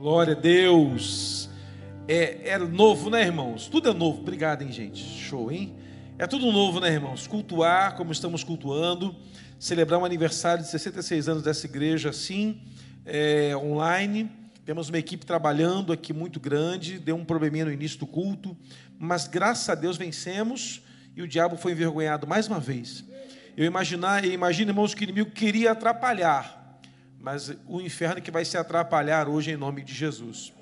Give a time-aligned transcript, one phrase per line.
[0.00, 1.50] Glória a Deus.
[2.08, 3.68] É, é novo, né, irmãos?
[3.68, 4.22] Tudo é novo.
[4.22, 4.98] Obrigado, hein, gente.
[4.98, 5.76] Show, hein?
[6.16, 7.26] É tudo novo, né, irmãos?
[7.26, 9.14] Cultuar como estamos cultuando,
[9.58, 12.62] celebrar um aniversário de 66 anos dessa igreja assim,
[13.04, 14.30] é, online.
[14.64, 18.56] Temos uma equipe trabalhando aqui muito grande, deu um probleminha no início do culto,
[18.98, 20.80] mas graças a Deus vencemos
[21.14, 23.04] e o diabo foi envergonhado mais uma vez.
[23.54, 24.06] Eu imagino,
[24.70, 26.59] irmãos, que o inimigo queria atrapalhar,
[27.20, 30.52] mas o inferno que vai se atrapalhar hoje em nome de Jesus.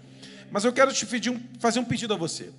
[0.51, 2.51] Mas eu quero te pedir fazer um pedido a você.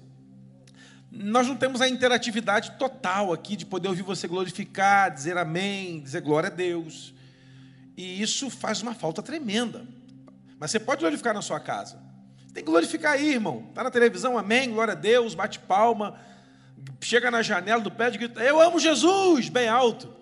[1.12, 6.22] Nós não temos a interatividade total aqui de poder ouvir você glorificar, dizer amém, dizer
[6.22, 7.13] glória a Deus.
[7.98, 9.85] E isso faz uma falta tremenda.
[10.58, 12.00] Mas você pode glorificar na sua casa.
[12.53, 13.66] Tem que glorificar aí, irmão.
[13.70, 16.17] Está na televisão, amém, glória a Deus, bate palma.
[17.02, 20.13] Chega na janela do pé e grita, eu amo Jesus, bem alto.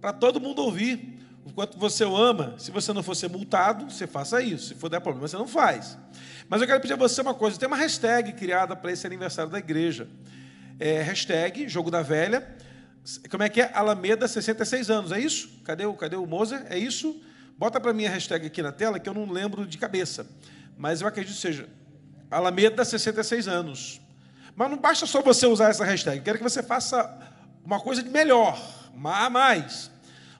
[0.00, 1.12] Para todo mundo ouvir
[1.44, 2.54] o quanto você o ama.
[2.58, 4.68] Se você não for ser multado, você faça isso.
[4.68, 5.98] Se for der problema, você não faz.
[6.48, 9.50] Mas eu quero pedir a você uma coisa: tem uma hashtag criada para esse aniversário
[9.50, 10.08] da igreja.
[10.78, 12.56] É, hashtag Jogo da Velha.
[13.30, 13.70] Como é que é?
[13.74, 15.60] Alameda 66 anos, é isso?
[15.64, 16.64] Cadê o, cadê o Moser?
[16.70, 17.20] É isso?
[17.58, 20.26] Bota para mim a hashtag aqui na tela, que eu não lembro de cabeça.
[20.78, 21.68] Mas eu acredito que seja
[22.30, 24.00] Alameda 66 anos.
[24.54, 26.18] Mas não basta só você usar essa hashtag.
[26.18, 27.12] Eu quero que você faça
[27.64, 28.60] uma coisa de melhor,
[28.94, 29.91] mais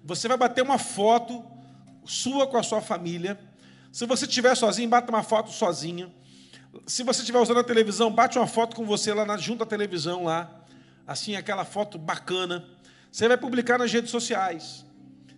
[0.05, 1.45] você vai bater uma foto
[2.05, 3.39] sua com a sua família.
[3.93, 6.13] Se você estiver sozinho, bata uma foto sozinha.
[6.87, 9.67] Se você estiver usando a televisão, bate uma foto com você lá na, junto à
[9.67, 10.65] televisão lá.
[11.07, 12.65] Assim, aquela foto bacana.
[13.11, 14.85] Você vai publicar nas redes sociais.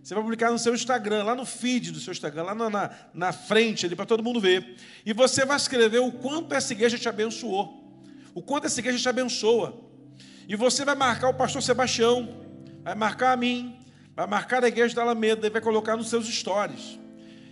[0.02, 2.90] Você vai publicar no seu Instagram, lá no feed do seu Instagram, lá na, na,
[3.12, 4.76] na frente ali para todo mundo ver.
[5.04, 8.02] E você vai escrever o quanto essa igreja te abençoou.
[8.34, 9.82] O quanto essa igreja te abençoa.
[10.46, 12.28] E você vai marcar o pastor Sebastião,
[12.82, 13.80] vai marcar a mim,
[14.14, 16.98] vai marcar a igreja da Alameda e vai colocar nos seus stories.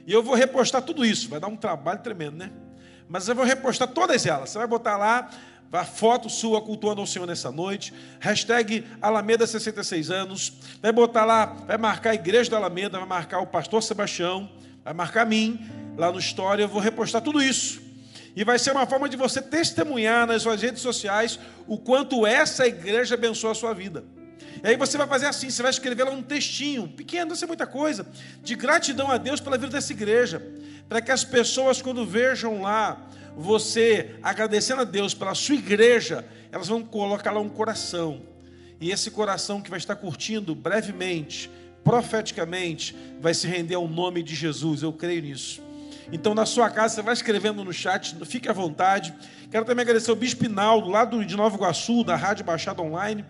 [0.06, 2.50] E eu vou repostar tudo isso, vai dar um trabalho tremendo, né?
[3.08, 4.50] Mas eu vou repostar todas elas.
[4.50, 5.28] Você vai botar lá
[5.72, 11.46] a foto sua cultuando ao Senhor nessa noite, hashtag Alameda 66 anos, vai botar lá,
[11.46, 14.50] vai marcar a igreja da Alameda, vai marcar o pastor Sebastião,
[14.84, 15.58] vai marcar mim,
[15.96, 17.80] lá no História, eu vou repostar tudo isso.
[18.34, 22.66] E vai ser uma forma de você testemunhar nas suas redes sociais o quanto essa
[22.66, 24.04] igreja abençoa a sua vida.
[24.62, 27.48] E aí você vai fazer assim, você vai escrever lá um textinho, pequeno, não sei
[27.48, 28.06] muita coisa,
[28.42, 30.42] de gratidão a Deus pela vida dessa igreja,
[30.88, 36.68] para que as pessoas, quando vejam lá você agradecendo a Deus pela sua igreja, elas
[36.68, 38.22] vão colocar lá um coração.
[38.80, 41.50] E esse coração que vai estar curtindo brevemente,
[41.84, 44.82] profeticamente, vai se render ao nome de Jesus.
[44.82, 45.62] Eu creio nisso.
[46.12, 49.14] Então, na sua casa, você vai escrevendo no chat, fique à vontade.
[49.50, 53.24] Quero também agradecer ao Bispo Pinaldo, lá de Nova Iguaçu, da Rádio Baixada Online.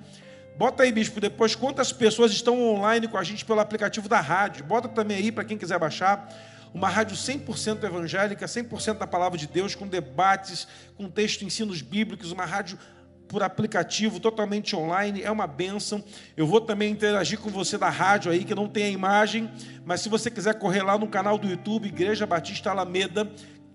[0.57, 4.65] Bota aí, bispo, depois quantas pessoas estão online com a gente pelo aplicativo da rádio.
[4.65, 6.29] Bota também aí para quem quiser baixar.
[6.75, 12.33] Uma rádio 100% evangélica, 100% da palavra de Deus, com debates, com texto, ensinos bíblicos,
[12.33, 12.79] uma rádio
[13.29, 16.05] por aplicativo, totalmente online, é uma benção.
[16.37, 19.51] Eu vou também interagir com você da rádio aí, que não tem a imagem,
[19.87, 23.31] mas se você quiser correr lá no canal do YouTube, Igreja Batista Alameda,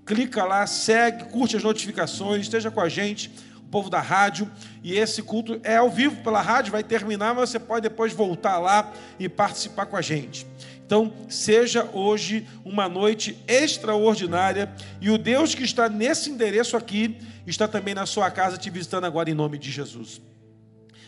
[0.05, 3.31] clica lá, segue, curte as notificações, esteja com a gente
[3.67, 4.49] povo da rádio.
[4.83, 8.57] E esse culto é ao vivo pela rádio, vai terminar, mas você pode depois voltar
[8.57, 10.45] lá e participar com a gente.
[10.85, 17.67] Então, seja hoje uma noite extraordinária e o Deus que está nesse endereço aqui está
[17.67, 20.21] também na sua casa te visitando agora em nome de Jesus.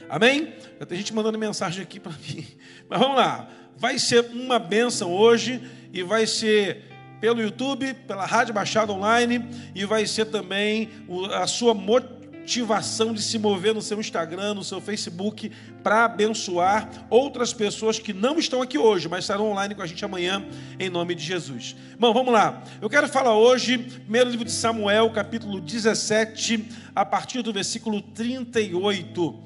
[0.09, 0.53] Amém?
[0.79, 2.45] Já tem gente mandando mensagem aqui para mim.
[2.89, 3.47] Mas vamos lá.
[3.77, 6.83] Vai ser uma bênção hoje e vai ser
[7.21, 10.89] pelo YouTube, pela Rádio Baixada Online e vai ser também
[11.33, 12.18] a sua motivação
[12.49, 15.51] motivação de se mover no seu Instagram, no seu Facebook,
[15.83, 20.03] para abençoar outras pessoas que não estão aqui hoje, mas estarão online com a gente
[20.03, 20.43] amanhã,
[20.79, 21.75] em nome de Jesus.
[21.99, 22.63] Bom, vamos lá.
[22.81, 26.65] Eu quero falar hoje, primeiro livro de Samuel, capítulo 17,
[26.95, 29.43] a partir do versículo 38.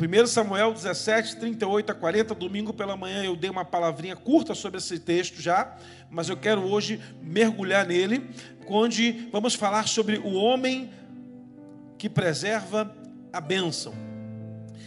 [0.00, 4.78] 1 Samuel 17, 38 a 40, domingo pela manhã eu dei uma palavrinha curta sobre
[4.78, 5.76] esse texto já,
[6.10, 8.28] mas eu quero hoje mergulhar nele,
[8.66, 10.90] onde vamos falar sobre o homem
[11.98, 12.94] que preserva
[13.32, 13.92] a bênção.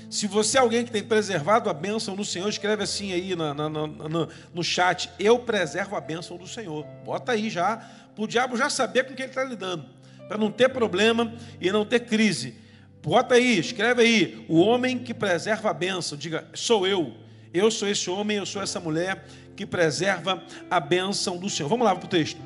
[0.09, 4.27] Se você é alguém que tem preservado a bênção do Senhor, escreve assim aí no,
[4.53, 6.85] no, chat: Eu preservo a bênção do Senhor.
[7.05, 7.77] Bota aí já,
[8.13, 9.85] para o diabo já saber com quem ele está lidando,
[10.27, 12.55] para não ter problema e não ter crise.
[13.01, 16.17] Bota aí, escreve aí: O homem que preserva a bênção.
[16.17, 17.13] Diga: Sou eu.
[17.53, 19.25] Eu sou esse homem, eu sou essa mulher
[19.55, 21.67] que preserva a bênção do Senhor.
[21.67, 22.39] Vamos lá para o texto.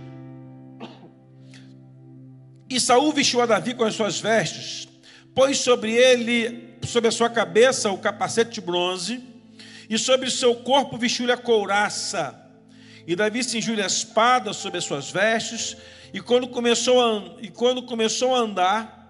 [2.75, 4.85] E Saul vestiu a Davi com as suas vestes,
[5.33, 9.23] pôs sobre ele, sobre a sua cabeça, o capacete de bronze,
[9.89, 12.37] e sobre o seu corpo vestiu-lhe a couraça.
[13.07, 15.77] E Davi cingiu a espada sobre as suas vestes,
[16.13, 19.09] e quando começou a, e quando começou a andar,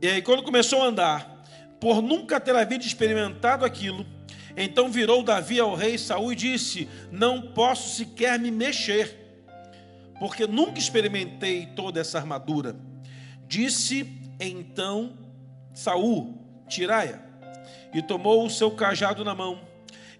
[0.00, 1.44] e quando começou a andar,
[1.80, 4.06] por nunca ter havido experimentado aquilo,
[4.56, 9.23] então virou Davi ao rei Saul e disse: Não posso sequer me mexer,
[10.18, 12.76] porque nunca experimentei toda essa armadura.
[13.46, 15.18] Disse então
[15.72, 16.38] Saul:
[16.68, 17.22] Tirai-a.
[17.92, 19.60] E tomou o seu cajado na mão,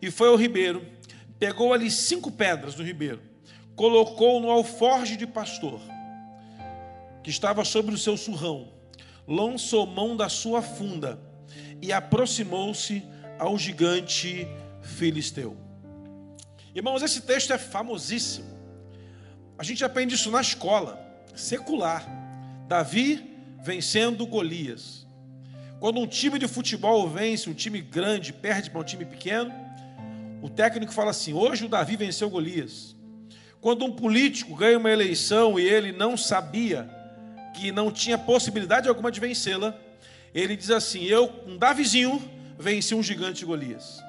[0.01, 0.87] e foi ao ribeiro,
[1.41, 3.21] pegou ali cinco pedras do ribeiro,
[3.75, 5.81] colocou no alforge de pastor,
[7.23, 8.69] que estava sobre o seu surrão,
[9.27, 11.19] lançou mão da sua funda
[11.83, 13.03] e aproximou-se
[13.39, 14.47] ao gigante
[14.83, 15.57] filisteu.
[16.75, 18.54] Irmãos, esse texto é famosíssimo.
[19.59, 21.01] A gente aprende isso na escola,
[21.35, 22.05] secular.
[22.67, 25.07] Davi vencendo Golias.
[25.79, 29.53] Quando um time de futebol vence, um time grande perde para um time pequeno,
[30.43, 32.97] o técnico fala assim: hoje o Davi venceu Golias.
[33.61, 36.91] Quando um político ganha uma eleição e ele não sabia
[37.55, 39.75] que não tinha possibilidade alguma de vencê-la,
[40.35, 42.21] ele diz assim: eu, um Davizinho,
[42.59, 44.03] venci um gigante Golias.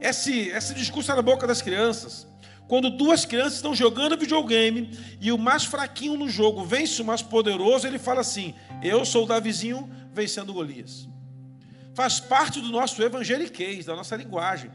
[0.00, 2.26] Esse, esse discurso é na boca das crianças.
[2.68, 4.90] Quando duas crianças estão jogando videogame
[5.20, 9.24] e o mais fraquinho no jogo vence o mais poderoso, ele fala assim: Eu sou
[9.24, 11.08] o Davizinho vencendo Golias.
[11.94, 14.70] Faz parte do nosso evangeliquez, da nossa linguagem.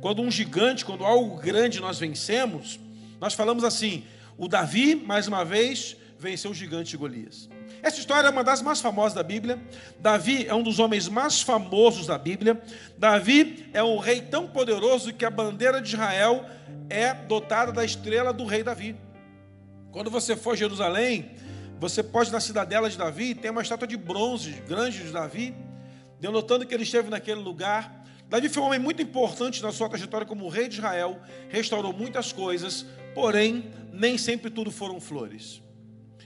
[0.00, 2.78] Quando um gigante, quando algo grande nós vencemos,
[3.20, 4.04] nós falamos assim:
[4.36, 7.48] O Davi, mais uma vez, venceu o gigante Golias.
[7.82, 9.60] Essa história é uma das mais famosas da Bíblia.
[9.98, 12.62] Davi é um dos homens mais famosos da Bíblia.
[12.96, 16.46] Davi é um rei tão poderoso que a bandeira de Israel
[16.88, 18.94] é dotada da estrela do rei Davi.
[19.90, 21.32] Quando você for a Jerusalém,
[21.80, 25.52] você pode ir na cidadela de Davi, tem uma estátua de bronze grande de Davi,
[26.20, 28.06] denotando que ele esteve naquele lugar.
[28.28, 31.18] Davi foi um homem muito importante na sua trajetória como rei de Israel,
[31.48, 35.60] restaurou muitas coisas, porém, nem sempre tudo foram flores.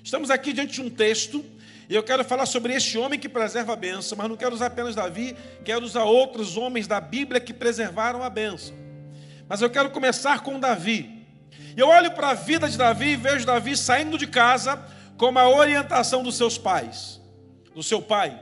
[0.06, 1.44] Estamos aqui diante de um texto,
[1.88, 4.66] e eu quero falar sobre este homem que preserva a bênção, mas não quero usar
[4.66, 8.72] apenas Davi, quero usar outros homens da Bíblia que preservaram a bênção.
[9.48, 11.26] Mas eu quero começar com Davi.
[11.76, 14.80] E eu olho para a vida de Davi e vejo Davi saindo de casa
[15.16, 17.20] com a orientação dos seus pais,
[17.74, 18.38] do seu pai.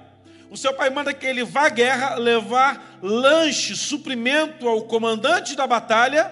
[0.50, 5.67] O seu pai manda que ele vá à guerra levar lanche, suprimento ao comandante da
[5.67, 6.31] batalha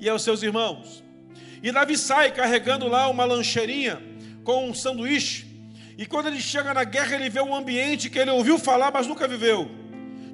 [0.00, 1.04] e aos seus irmãos.
[1.62, 4.10] E Davi sai carregando lá uma lancheirinha
[4.44, 5.46] com um sanduíche.
[5.96, 9.06] E quando ele chega na guerra, ele vê um ambiente que ele ouviu falar, mas
[9.06, 9.70] nunca viveu.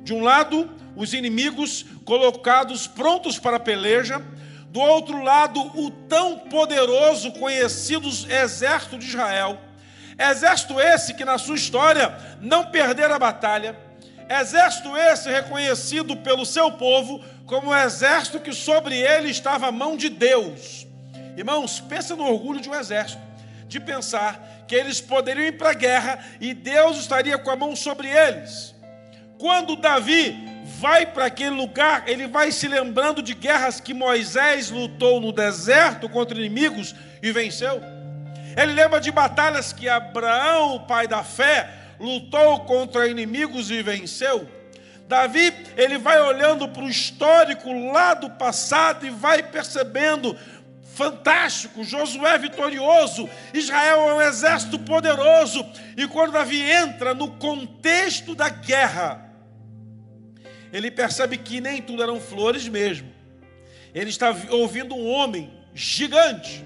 [0.03, 4.23] De um lado, os inimigos colocados prontos para a peleja,
[4.71, 9.59] do outro lado, o tão poderoso, conhecido exército de Israel.
[10.19, 13.79] Exército esse que na sua história não perdera a batalha.
[14.29, 19.97] Exército esse reconhecido pelo seu povo como o exército que sobre ele estava a mão
[19.97, 20.87] de Deus.
[21.37, 23.29] Irmãos, pensa no orgulho de um exército
[23.69, 27.77] de pensar que eles poderiam ir para a guerra e Deus estaria com a mão
[27.77, 28.75] sobre eles.
[29.39, 30.37] Quando Davi
[30.81, 36.09] vai para aquele lugar, ele vai se lembrando de guerras que Moisés lutou no deserto
[36.09, 37.81] contra inimigos e venceu.
[38.57, 41.69] Ele lembra de batalhas que Abraão, o pai da fé,
[42.01, 44.49] lutou contra inimigos e venceu.
[45.07, 50.37] Davi, ele vai olhando para o histórico lá do passado e vai percebendo
[50.99, 55.65] fantástico, Josué vitorioso, Israel é um exército poderoso.
[55.97, 59.25] E quando Davi entra no contexto da guerra,
[60.73, 63.09] ele percebe que nem tudo eram flores mesmo.
[63.95, 66.65] Ele está ouvindo um homem gigante,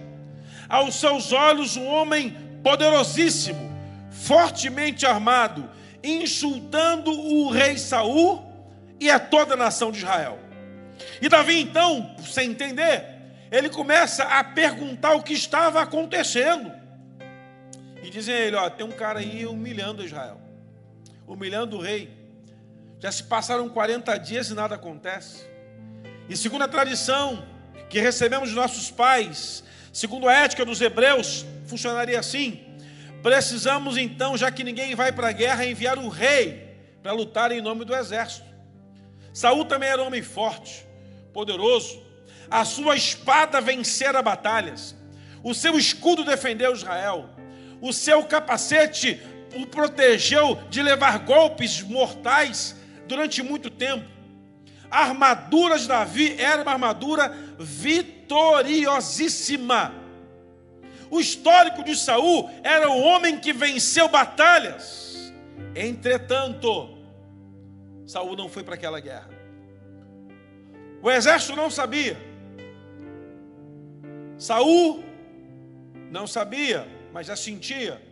[0.66, 3.70] aos seus olhos, um homem poderosíssimo,
[4.10, 5.68] fortemente armado,
[6.02, 8.42] insultando o rei Saul
[8.98, 10.38] e a toda a nação de Israel.
[11.20, 13.11] E Davi, então, sem entender,
[13.52, 16.72] ele começa a perguntar o que estava acontecendo.
[18.02, 20.40] E dizem a ele: ó, tem um cara aí humilhando Israel,
[21.26, 22.10] humilhando o rei.
[22.98, 25.46] Já se passaram 40 dias e nada acontece.
[26.30, 27.44] E segundo a tradição
[27.90, 32.58] que recebemos de nossos pais, segundo a ética dos hebreus, funcionaria assim:
[33.22, 37.60] precisamos então, já que ninguém vai para a guerra, enviar o rei para lutar em
[37.60, 38.46] nome do exército.
[39.34, 40.86] Saul também era um homem forte,
[41.34, 42.02] poderoso,
[42.52, 44.94] a sua espada vencera batalhas,
[45.42, 47.30] o seu escudo defendeu Israel,
[47.80, 49.20] o seu capacete
[49.56, 54.10] o protegeu de levar golpes mortais durante muito tempo.
[54.90, 59.94] A armadura de Davi era uma armadura vitoriosíssima.
[61.10, 65.32] O histórico de Saul era o homem que venceu batalhas.
[65.74, 66.98] Entretanto,
[68.06, 69.28] Saul não foi para aquela guerra.
[71.02, 72.31] O exército não sabia.
[74.42, 75.04] Saul
[76.10, 78.02] não sabia, mas já sentia.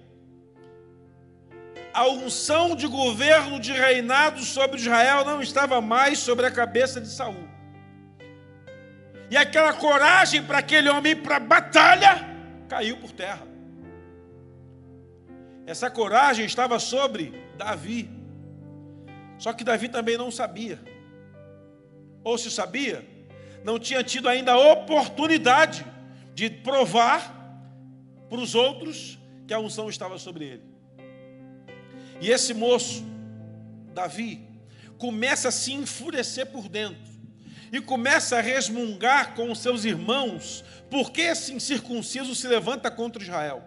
[1.93, 7.09] A unção de governo de reinado sobre Israel não estava mais sobre a cabeça de
[7.09, 7.49] Saul.
[9.29, 12.25] E aquela coragem para aquele homem ir para a batalha
[12.69, 13.49] caiu por terra.
[15.67, 18.09] Essa coragem estava sobre Davi.
[19.37, 20.79] Só que Davi também não sabia.
[22.23, 23.05] Ou se sabia,
[23.65, 25.90] não tinha tido ainda oportunidade
[26.41, 27.37] de provar
[28.31, 30.63] para os outros que a unção estava sobre ele.
[32.19, 33.05] E esse moço,
[33.93, 34.41] Davi,
[34.97, 37.11] começa a se enfurecer por dentro
[37.71, 43.63] e começa a resmungar com os seus irmãos, porque esse incircunciso se levanta contra Israel.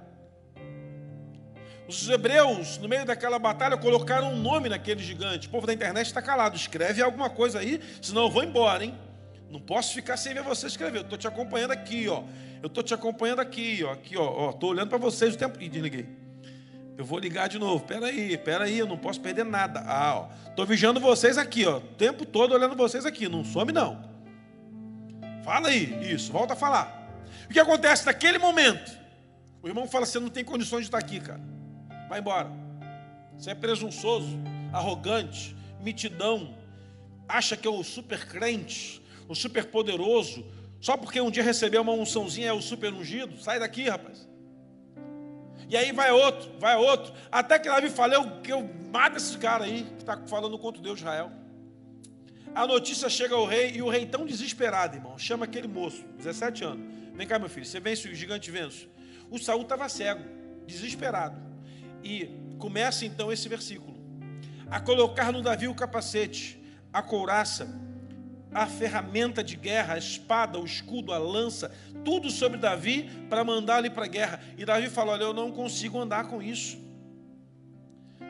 [1.87, 5.47] Os hebreus, no meio daquela batalha, colocaram um nome naquele gigante.
[5.47, 6.55] O povo da internet está calado.
[6.55, 8.97] Escreve alguma coisa aí, senão eu vou embora, hein?
[9.53, 10.97] Não posso ficar sem ver você escrever.
[10.97, 12.23] Eu estou te acompanhando aqui, ó.
[12.59, 13.91] Eu estou te acompanhando aqui, ó.
[13.91, 14.49] Aqui, ó.
[14.49, 16.07] Estou olhando para vocês o tempo que desliguei.
[16.97, 17.85] Eu vou ligar de novo.
[17.85, 19.83] Pera aí, pera aí, eu não posso perder nada.
[19.85, 20.49] Ah, ó.
[20.49, 21.77] Estou vigiando vocês aqui, ó.
[21.77, 23.29] O tempo todo olhando vocês aqui.
[23.29, 24.11] Não some, não.
[25.43, 27.21] Fala aí, isso, volta a falar.
[27.47, 28.97] O que acontece naquele momento?
[29.61, 31.41] O irmão fala: você não tem condições de estar aqui, cara.
[32.09, 32.49] Vai embora.
[33.37, 34.35] Você é presunçoso,
[34.71, 36.55] arrogante, mitidão,
[37.27, 40.45] acha que é o super crente, o super poderoso,
[40.79, 43.37] só porque um dia recebeu uma unçãozinha é o super ungido.
[43.39, 44.27] Sai daqui, rapaz.
[45.69, 49.37] E aí vai outro, vai outro, até que Davi fala, eu, que eu mato esse
[49.37, 51.31] cara aí, que está falando contra o Deus de Israel.
[52.53, 56.63] A notícia chega ao rei, e o rei tão desesperado, irmão, chama aquele moço, 17
[56.63, 56.85] anos.
[57.15, 58.87] Vem cá, meu filho, você vence o gigante vence.
[59.31, 60.23] O Saul estava cego,
[60.67, 61.41] desesperado.
[62.03, 63.97] E começa então esse versículo:
[64.69, 66.61] a colocar no Davi o capacete,
[66.91, 67.67] a couraça,
[68.53, 71.71] a ferramenta de guerra, a espada, o escudo, a lança,
[72.03, 74.41] tudo sobre Davi para mandar ele para a guerra.
[74.57, 76.77] E Davi fala: Olha, eu não consigo andar com isso,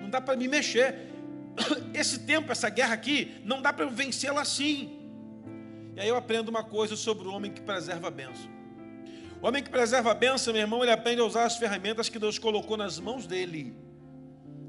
[0.01, 1.11] não dá para me mexer.
[1.93, 4.99] Esse tempo, essa guerra aqui, não dá para eu vencê-la assim.
[5.95, 8.49] E aí eu aprendo uma coisa sobre o homem que preserva a bênção.
[9.39, 12.17] O homem que preserva a bênção, meu irmão, ele aprende a usar as ferramentas que
[12.17, 13.75] Deus colocou nas mãos dele.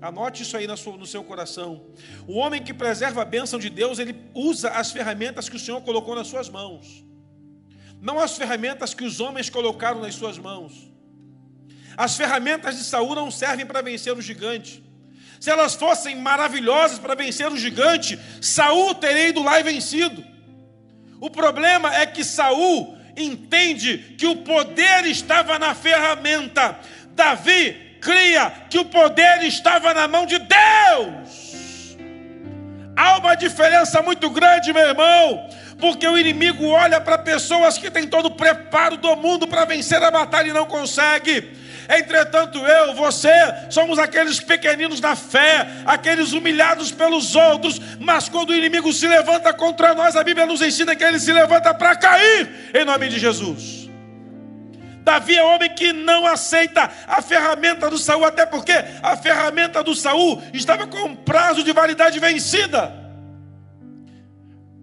[0.05, 1.87] Anote isso aí no seu coração.
[2.29, 5.81] O homem que preserva a bênção de Deus, ele usa as ferramentas que o Senhor
[5.81, 7.03] colocou nas suas mãos.
[8.03, 10.93] Não as ferramentas que os homens colocaram nas suas mãos.
[11.97, 14.85] As ferramentas de Saul não servem para vencer o gigante.
[15.41, 20.23] Se elas fossem maravilhosas para vencer o gigante, Saul teria ido lá e vencido.
[21.19, 26.79] O problema é que Saul entende que o poder estava na ferramenta.
[27.15, 31.97] Davi cria que o poder estava na mão de Deus.
[32.95, 35.49] Há uma diferença muito grande, meu irmão,
[35.81, 40.01] porque o inimigo olha para pessoas que têm todo o preparo do mundo para vencer
[40.01, 41.65] a batalha e não consegue.
[41.89, 43.33] Entretanto, eu, você,
[43.69, 49.53] somos aqueles pequeninos da fé, aqueles humilhados pelos outros, mas quando o inimigo se levanta
[49.53, 53.19] contra nós, a Bíblia nos ensina que ele se levanta para cair, em nome de
[53.19, 53.84] Jesus.
[55.05, 59.95] Davi é homem que não aceita a ferramenta do Saul, até porque a ferramenta do
[59.95, 62.93] Saul estava com um prazo de validade vencida.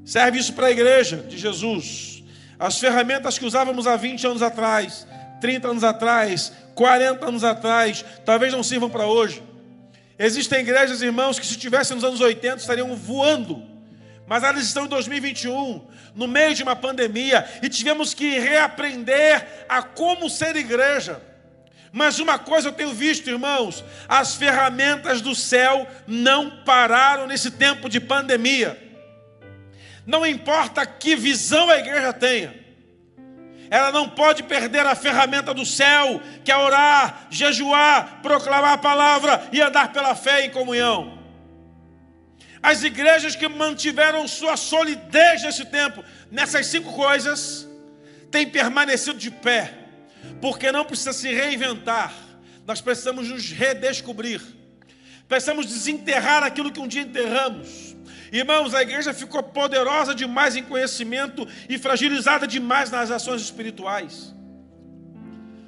[0.06, 2.24] Serve isso para a igreja de Jesus.
[2.60, 5.08] As ferramentas que usávamos há 20 anos atrás,
[5.42, 9.42] 30 anos atrás, 40 anos atrás, talvez não sirvam para hoje.
[10.20, 13.64] Existem igrejas, irmãos, que se tivessem nos anos 80 estariam voando,
[14.32, 15.86] mas elas estão em 2021,
[16.16, 21.22] no meio de uma pandemia, e tivemos que reaprender a como ser igreja.
[21.92, 27.90] Mas uma coisa eu tenho visto, irmãos: as ferramentas do céu não pararam nesse tempo
[27.90, 28.82] de pandemia.
[30.06, 32.56] Não importa que visão a igreja tenha,
[33.70, 39.50] ela não pode perder a ferramenta do céu, que é orar, jejuar, proclamar a palavra
[39.52, 41.21] e andar pela fé em comunhão.
[42.62, 47.68] As igrejas que mantiveram sua solidez nesse tempo, nessas cinco coisas,
[48.30, 49.74] têm permanecido de pé,
[50.40, 52.14] porque não precisa se reinventar,
[52.68, 54.42] nós precisamos nos redescobrir,
[55.28, 57.96] precisamos desenterrar aquilo que um dia enterramos.
[58.32, 64.34] Irmãos, a igreja ficou poderosa demais em conhecimento e fragilizada demais nas ações espirituais.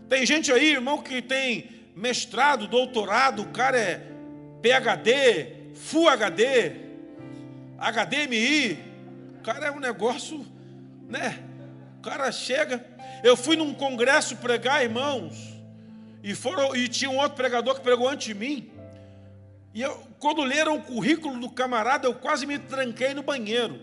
[0.07, 4.07] Tem gente aí, irmão, que tem mestrado, doutorado, o cara é
[4.61, 6.82] PhD, Full HD,
[7.91, 8.77] HDMI.
[9.43, 10.45] Cara é um negócio,
[11.09, 11.43] né?
[11.99, 12.85] O cara chega.
[13.23, 15.53] Eu fui num congresso pregar, irmãos,
[16.23, 18.71] e foram e tinha um outro pregador que pregou antes de mim.
[19.73, 23.79] E eu, quando leram o currículo do camarada, eu quase me tranquei no banheiro.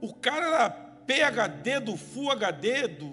[0.00, 3.12] O cara era PHD do Full HD, do...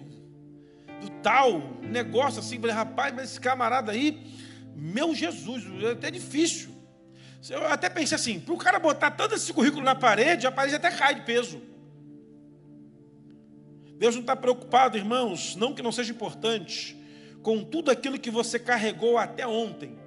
[1.23, 4.21] tal, negócio assim, falei, rapaz, mas esse camarada aí,
[4.75, 6.74] meu Jesus, é até difícil.
[7.49, 10.75] Eu até pensei assim, para o cara botar todo esse currículo na parede, a parede
[10.75, 11.61] até cai de peso.
[13.97, 16.97] Deus não está preocupado, irmãos, não que não seja importante,
[17.41, 19.97] com tudo aquilo que você carregou até ontem.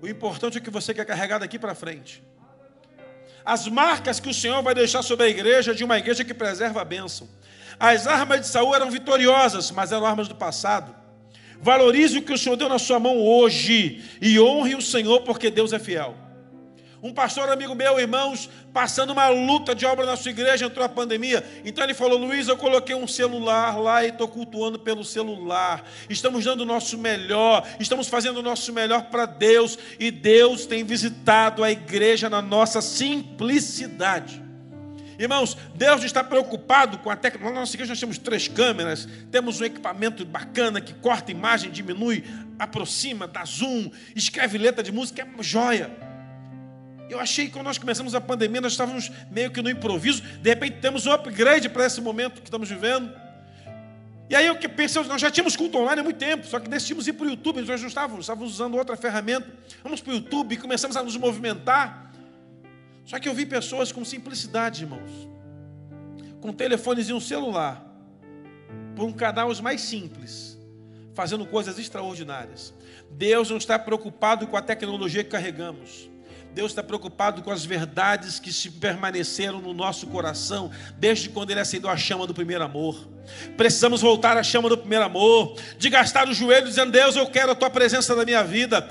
[0.00, 2.22] O importante é que você quer carregar daqui para frente.
[3.44, 6.80] As marcas que o Senhor vai deixar sobre a igreja de uma igreja que preserva
[6.80, 7.28] a bênção.
[7.78, 10.94] As armas de Saul eram vitoriosas, mas eram armas do passado.
[11.60, 15.50] Valorize o que o Senhor deu na sua mão hoje e honre o Senhor porque
[15.50, 16.25] Deus é fiel.
[17.02, 20.88] Um pastor amigo meu, irmãos, passando uma luta de obra na sua igreja, entrou a
[20.88, 21.44] pandemia.
[21.64, 25.84] Então ele falou: Luiz, eu coloquei um celular lá e estou cultuando pelo celular.
[26.08, 29.78] Estamos dando o nosso melhor, estamos fazendo o nosso melhor para Deus.
[30.00, 34.46] E Deus tem visitado a igreja na nossa simplicidade.
[35.18, 37.54] Irmãos, Deus está preocupado com a tecnologia.
[37.54, 42.24] Na nossa igreja nós temos três câmeras, temos um equipamento bacana que corta imagem, diminui,
[42.58, 46.05] aproxima, dá zoom, escreve letra de música, é uma joia.
[47.08, 50.48] Eu achei que quando nós começamos a pandemia, nós estávamos meio que no improviso, de
[50.48, 53.12] repente temos um upgrade para esse momento que estamos vivendo.
[54.28, 57.06] E aí eu pensei, nós já tínhamos culto online há muito tempo, só que decidimos
[57.06, 59.46] ir para o YouTube, nós não estávamos, estávamos usando outra ferramenta.
[59.84, 62.10] Vamos para o YouTube e começamos a nos movimentar.
[63.04, 65.28] Só que eu vi pessoas com simplicidade, irmãos,
[66.40, 67.86] com telefones e um celular,
[68.96, 70.58] por um canal mais simples,
[71.14, 72.74] fazendo coisas extraordinárias.
[73.12, 76.10] Deus não está preocupado com a tecnologia que carregamos.
[76.56, 81.60] Deus está preocupado com as verdades que se permaneceram no nosso coração desde quando Ele
[81.60, 83.06] acendeu a chama do primeiro amor.
[83.58, 87.52] Precisamos voltar à chama do primeiro amor, de gastar o joelho dizendo: Deus, eu quero
[87.52, 88.88] a tua presença na minha vida.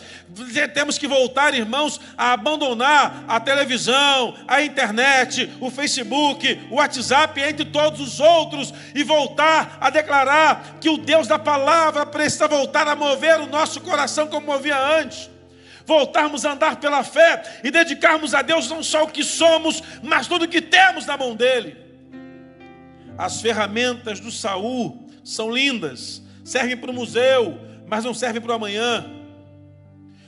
[0.76, 7.66] Temos que voltar, irmãos, a abandonar a televisão, a internet, o Facebook, o WhatsApp, entre
[7.66, 12.96] todos os outros, e voltar a declarar que o Deus da palavra precisa voltar a
[12.96, 15.34] mover o nosso coração como movia antes
[15.86, 20.28] voltarmos a andar pela fé e dedicarmos a Deus não só o que somos, mas
[20.28, 21.78] tudo o que temos na mão dele.
[23.18, 28.56] As ferramentas do Saul são lindas, servem para o museu, mas não servem para o
[28.56, 29.06] amanhã,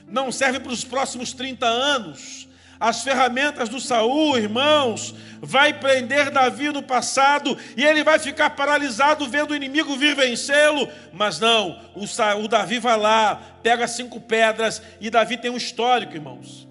[0.06, 2.47] não servem para os próximos 30 anos,
[2.80, 9.26] as ferramentas do Saul, irmãos, vai prender Davi no passado e ele vai ficar paralisado
[9.28, 10.88] vendo o inimigo vir vencê-lo.
[11.12, 15.56] Mas não, o, Saul, o Davi vai lá, pega cinco pedras e Davi tem um
[15.56, 16.68] histórico, irmãos.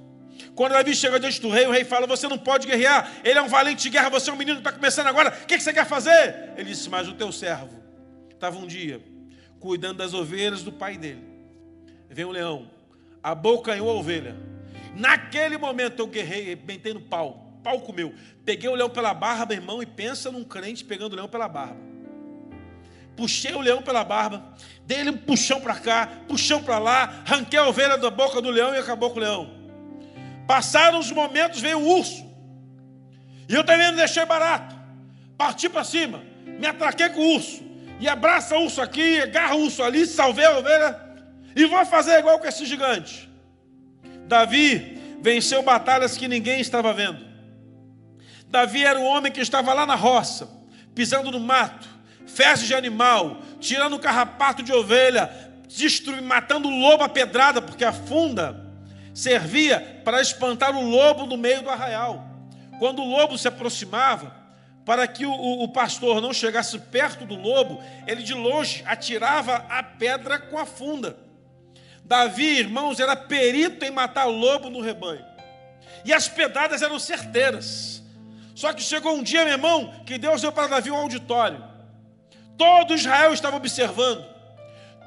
[0.55, 3.41] Quando Davi chega diante do rei, o rei fala: Você não pode guerrear, ele é
[3.41, 5.73] um valente de guerra, você é um menino que está começando agora, o que você
[5.73, 6.53] quer fazer?
[6.55, 7.83] Ele disse: Mas o teu servo
[8.33, 9.01] estava um dia
[9.59, 11.23] cuidando das ovelhas do pai dele.
[12.09, 12.69] Vem um leão,
[13.21, 14.56] abocanhou a ovelha
[14.97, 17.59] Naquele momento eu guerrei, bentei no pau.
[17.63, 18.13] Pau comeu.
[18.43, 21.77] Peguei o leão pela barba, irmão, e pensa num crente pegando o leão pela barba.
[23.15, 24.53] Puxei o leão pela barba,
[24.85, 28.49] dei ele um puxão para cá, puxão para lá, arranquei a ovelha da boca do
[28.49, 29.51] leão e acabou com o leão.
[30.47, 32.25] Passaram os momentos, veio o urso.
[33.49, 34.75] E eu também não deixei barato.
[35.37, 37.63] Parti para cima, me atraquei com o urso.
[37.99, 41.01] E abraça o urso aqui, agarra o urso ali, salvei a ovelha.
[41.55, 43.26] E vou fazer igual com esse gigante.
[44.27, 47.25] Davi venceu batalhas que ninguém estava vendo.
[48.49, 50.49] Davi era um homem que estava lá na roça,
[50.93, 51.87] pisando no mato,
[52.25, 55.29] fezes de animal, tirando carrapato de ovelha,
[55.67, 58.65] destruindo, matando o lobo a pedrada, porque a funda
[59.13, 62.25] servia para espantar o lobo no meio do arraial.
[62.79, 64.35] Quando o lobo se aproximava,
[64.85, 69.65] para que o, o, o, pastor não chegasse perto do lobo, ele de longe atirava
[69.67, 71.17] a pedra com a funda.
[72.07, 75.25] Davi, irmãos, era perito em matar lobo no rebanho.
[76.05, 78.01] E as pedradas eram certeiras.
[78.55, 81.61] Só que chegou um dia, meu irmão, que Deus deu para Davi um auditório.
[82.57, 84.25] Todo Israel estava observando.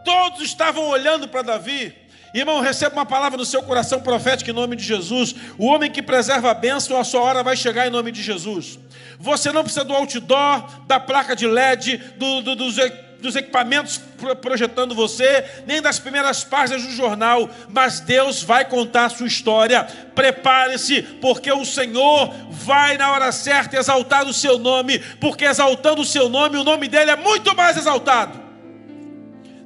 [0.05, 1.97] Todos estavam olhando para Davi.
[2.35, 5.35] Irmão, receba uma palavra no seu coração profética em nome de Jesus.
[5.59, 8.79] O homem que preserva a bênção, a sua hora vai chegar em nome de Jesus.
[9.19, 12.77] Você não precisa do outdoor, da placa de LED, do, do, dos
[13.21, 14.01] dos equipamentos
[14.41, 19.85] projetando você, nem das primeiras páginas do jornal, mas Deus vai contar a sua história.
[20.15, 26.07] Prepare-se, porque o Senhor vai na hora certa exaltar o seu nome, porque exaltando o
[26.07, 28.41] seu nome, o nome dele é muito mais exaltado.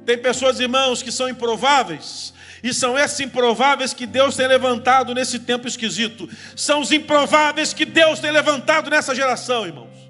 [0.05, 5.39] Tem pessoas, irmãos, que são improváveis, e são esses improváveis que Deus tem levantado nesse
[5.39, 6.29] tempo esquisito.
[6.55, 10.04] São os improváveis que Deus tem levantado nessa geração, irmãos.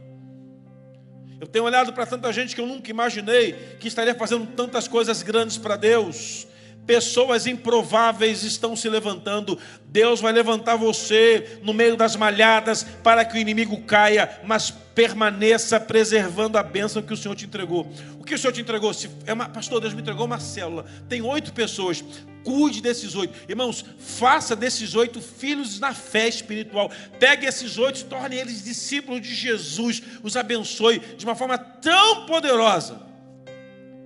[1.45, 5.21] Eu tenho olhado para tanta gente que eu nunca imaginei que estaria fazendo tantas coisas
[5.21, 6.47] grandes para Deus.
[6.87, 9.55] Pessoas improváveis estão se levantando.
[9.85, 15.79] Deus vai levantar você no meio das malhadas para que o inimigo caia, mas permaneça
[15.79, 17.87] preservando a bênção que o Senhor te entregou.
[18.19, 18.91] O que o Senhor te entregou?
[18.91, 20.83] Se é uma, pastor, Deus me entregou uma célula.
[21.07, 22.03] Tem oito pessoas.
[22.45, 23.37] Cuide desses oito.
[23.49, 26.89] Irmãos, faça desses oito filhos na fé espiritual.
[27.19, 30.01] Pegue esses oito, torne eles discípulos de Jesus.
[30.23, 33.01] Os abençoe de uma forma tão poderosa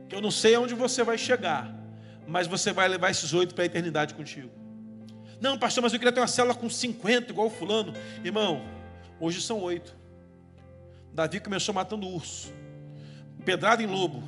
[0.08, 1.78] que eu não sei aonde você vai chegar
[2.30, 4.52] mas você vai levar esses oito para a eternidade contigo.
[5.42, 7.92] Não, pastor, mas eu queria ter uma célula com 50, igual o fulano.
[8.24, 8.62] Irmão,
[9.20, 9.96] hoje são oito.
[11.12, 12.54] Davi começou matando urso,
[13.44, 14.24] pedrado em lobo,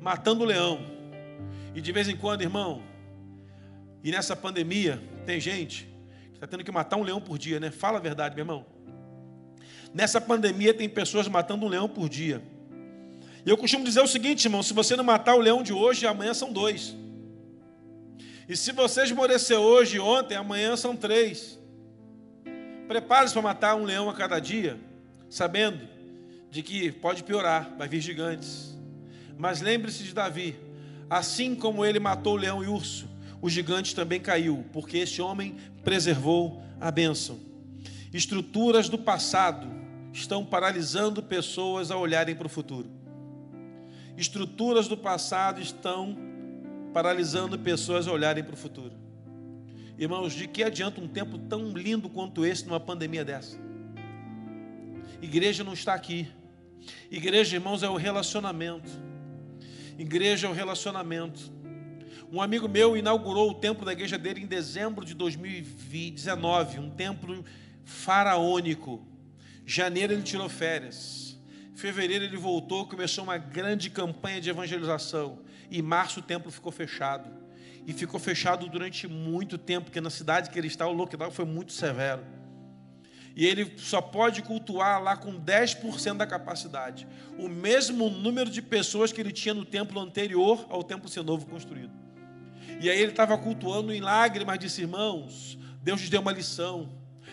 [0.00, 0.80] matando leão.
[1.74, 2.82] E de vez em quando, irmão,
[4.04, 5.88] e nessa pandemia, tem gente
[6.28, 7.70] que está tendo que matar um leão por dia, né?
[7.70, 8.66] Fala a verdade, meu irmão.
[9.94, 12.42] Nessa pandemia, tem pessoas matando um leão por dia.
[13.46, 16.06] E eu costumo dizer o seguinte, irmão: se você não matar o leão de hoje,
[16.06, 16.94] amanhã são dois.
[18.46, 21.58] E se você esmorecer hoje e ontem, amanhã são três.
[22.86, 24.78] Prepare-se para matar um leão a cada dia,
[25.30, 25.88] sabendo
[26.50, 28.78] de que pode piorar, vai vir gigantes.
[29.38, 30.56] Mas lembre-se de Davi:
[31.08, 33.08] assim como ele matou o leão e o urso,
[33.44, 37.38] o gigante também caiu, porque este homem preservou a bênção.
[38.10, 39.68] Estruturas do passado
[40.14, 42.88] estão paralisando pessoas a olharem para o futuro.
[44.16, 46.16] Estruturas do passado estão
[46.94, 48.94] paralisando pessoas a olharem para o futuro.
[49.98, 53.58] Irmãos, de que adianta um tempo tão lindo quanto esse numa pandemia dessa?
[55.20, 56.26] Igreja não está aqui.
[57.10, 58.90] Igreja, irmãos, é o relacionamento.
[59.98, 61.52] Igreja é o relacionamento.
[62.34, 67.44] Um amigo meu inaugurou o templo da igreja dele em dezembro de 2019, um templo
[67.84, 69.06] faraônico.
[69.64, 71.38] Janeiro ele tirou férias.
[71.76, 75.44] Fevereiro ele voltou, começou uma grande campanha de evangelização.
[75.70, 77.30] Em março o templo ficou fechado.
[77.86, 81.44] E ficou fechado durante muito tempo, porque na cidade que ele está, o lockdown foi
[81.44, 82.24] muito severo.
[83.36, 87.06] E ele só pode cultuar lá com 10% da capacidade.
[87.38, 91.46] O mesmo número de pessoas que ele tinha no templo anterior ao templo ser novo
[91.46, 92.02] construído.
[92.84, 96.90] E aí ele estava cultuando em lágrimas, disse: Irmãos, Deus nos deu uma lição.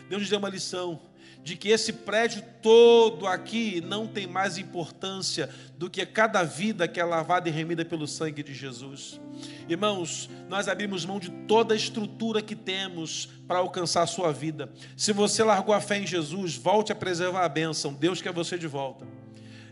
[0.08, 1.02] Deus nos deu uma lição
[1.44, 7.02] de que esse prédio todo aqui não tem mais importância do que cada vida que
[7.02, 9.20] é lavada e remida pelo sangue de Jesus.
[9.68, 14.72] Irmãos, nós abrimos mão de toda a estrutura que temos para alcançar a sua vida.
[14.96, 17.94] Se você largou a fé em Jesus, volte a preservar a bênção.
[17.94, 19.06] Deus quer você de volta.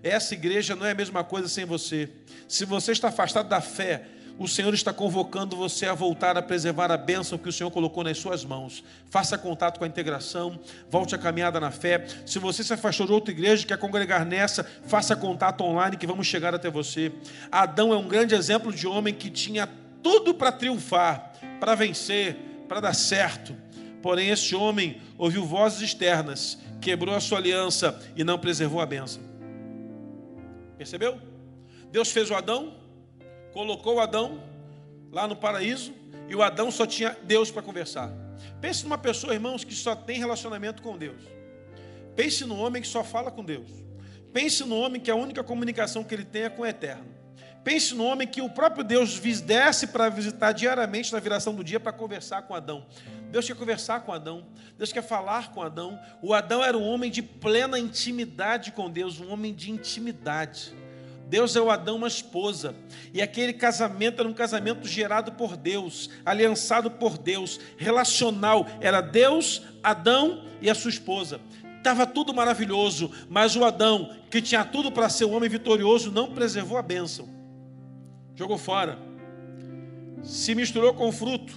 [0.04, 2.10] Essa igreja não é a mesma coisa sem você.
[2.50, 6.90] Se você está afastado da fé, o Senhor está convocando você a voltar a preservar
[6.92, 8.82] a bênção que o Senhor colocou nas suas mãos.
[9.10, 10.58] Faça contato com a integração,
[10.90, 12.08] volte a caminhada na fé.
[12.26, 16.08] Se você se afastou de outra igreja e quer congregar nessa, faça contato online que
[16.08, 17.12] vamos chegar até você.
[17.52, 19.68] Adão é um grande exemplo de homem que tinha
[20.02, 23.54] tudo para triunfar, para vencer, para dar certo.
[24.02, 29.22] Porém, esse homem ouviu vozes externas, quebrou a sua aliança e não preservou a bênção.
[30.78, 31.20] Percebeu?
[31.92, 32.79] Deus fez o Adão,
[33.54, 34.44] colocou Adão
[35.12, 35.94] lá no paraíso
[36.28, 38.12] e o Adão só tinha Deus para conversar.
[38.62, 41.22] Pense numa pessoa, irmãos, que só tem relacionamento com Deus.
[42.16, 43.70] Pense no homem que só fala com Deus.
[44.32, 47.20] Pense no homem que a única comunicação que ele tem é com o eterno.
[47.64, 51.80] Pense no homem que o próprio Deus desce para visitar diariamente na viração do dia
[51.80, 52.86] para conversar com Adão.
[53.32, 54.46] Deus quer conversar com Adão,
[54.78, 56.00] Deus quer falar com Adão.
[56.22, 60.74] O Adão era um homem de plena intimidade com Deus, um homem de intimidade.
[61.30, 62.76] Deus é o Adão uma esposa.
[63.14, 68.66] E aquele casamento era um casamento gerado por Deus, aliançado por Deus, relacional.
[68.82, 71.40] Era Deus, Adão e a sua esposa.
[71.78, 76.32] Estava tudo maravilhoso, mas o Adão, que tinha tudo para ser um homem vitorioso, não
[76.32, 77.30] preservou a bênção.
[78.36, 78.98] Jogou fora.
[80.24, 81.54] Se misturou com o fruto.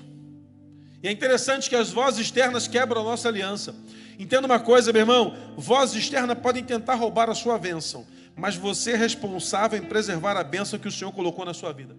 [1.03, 3.75] E é interessante que as vozes externas quebram a nossa aliança.
[4.19, 8.93] Entenda uma coisa, meu irmão: vozes externas podem tentar roubar a sua bênção mas você
[8.93, 11.97] é responsável em preservar a bênção que o Senhor colocou na sua vida.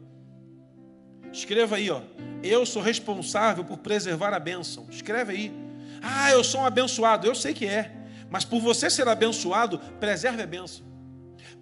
[1.31, 2.01] Escreva aí, ó.
[2.43, 4.87] Eu sou responsável por preservar a bênção.
[4.89, 5.53] Escreve aí.
[6.01, 7.25] Ah, eu sou um abençoado.
[7.25, 7.91] Eu sei que é.
[8.29, 10.85] Mas por você ser abençoado, preserve a bênção.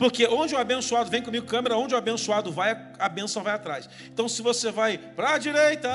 [0.02, 3.88] Porque onde o abençoado, vem comigo, câmera, onde o abençoado vai, a bênção vai atrás.
[4.12, 5.90] Então, se você vai para a direita,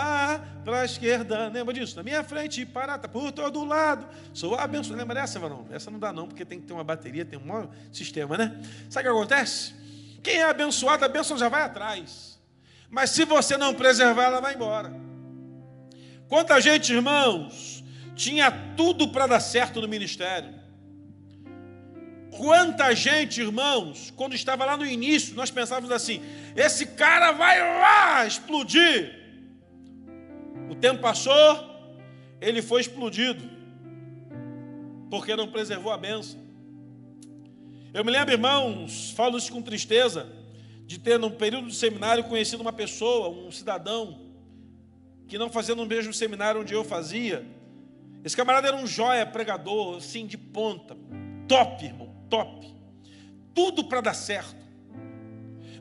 [0.64, 1.96] para a esquerda, lembra disso?
[1.96, 4.06] Na minha frente, parata, por todo lado.
[4.32, 4.96] Sou abençoado.
[4.96, 5.66] Lembra dessa, varão?
[5.72, 8.56] Essa não dá, não, porque tem que ter uma bateria, tem um sistema, né?
[8.88, 9.74] Sabe o que acontece?
[10.22, 12.38] Quem é abençoado, a bênção já vai atrás.
[12.88, 14.94] Mas se você não preservar, ela vai embora.
[16.28, 17.82] Quanta gente, irmãos,
[18.14, 20.54] tinha tudo para dar certo no ministério
[22.37, 26.20] Quanta gente, irmãos, quando estava lá no início, nós pensávamos assim:
[26.55, 29.25] esse cara vai lá explodir.
[30.81, 31.35] tempo passou,
[32.40, 33.42] ele foi explodido,
[35.11, 36.38] porque não preservou a bênção.
[37.92, 40.31] Eu me lembro, irmãos, falo isso com tristeza,
[40.85, 44.20] de ter, num período de seminário, conhecido uma pessoa, um cidadão,
[45.27, 47.44] que não fazia no mesmo seminário onde eu fazia.
[48.22, 50.96] Esse camarada era um joia pregador, assim, de ponta.
[51.49, 52.74] Top, irmão, top.
[53.54, 54.56] Tudo para dar certo.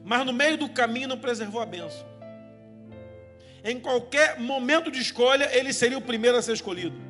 [0.04, 2.06] Mas no meio do caminho não preservou a bênção.
[3.64, 7.06] Em qualquer momento de escolha, ele seria o primeiro a ser escolhido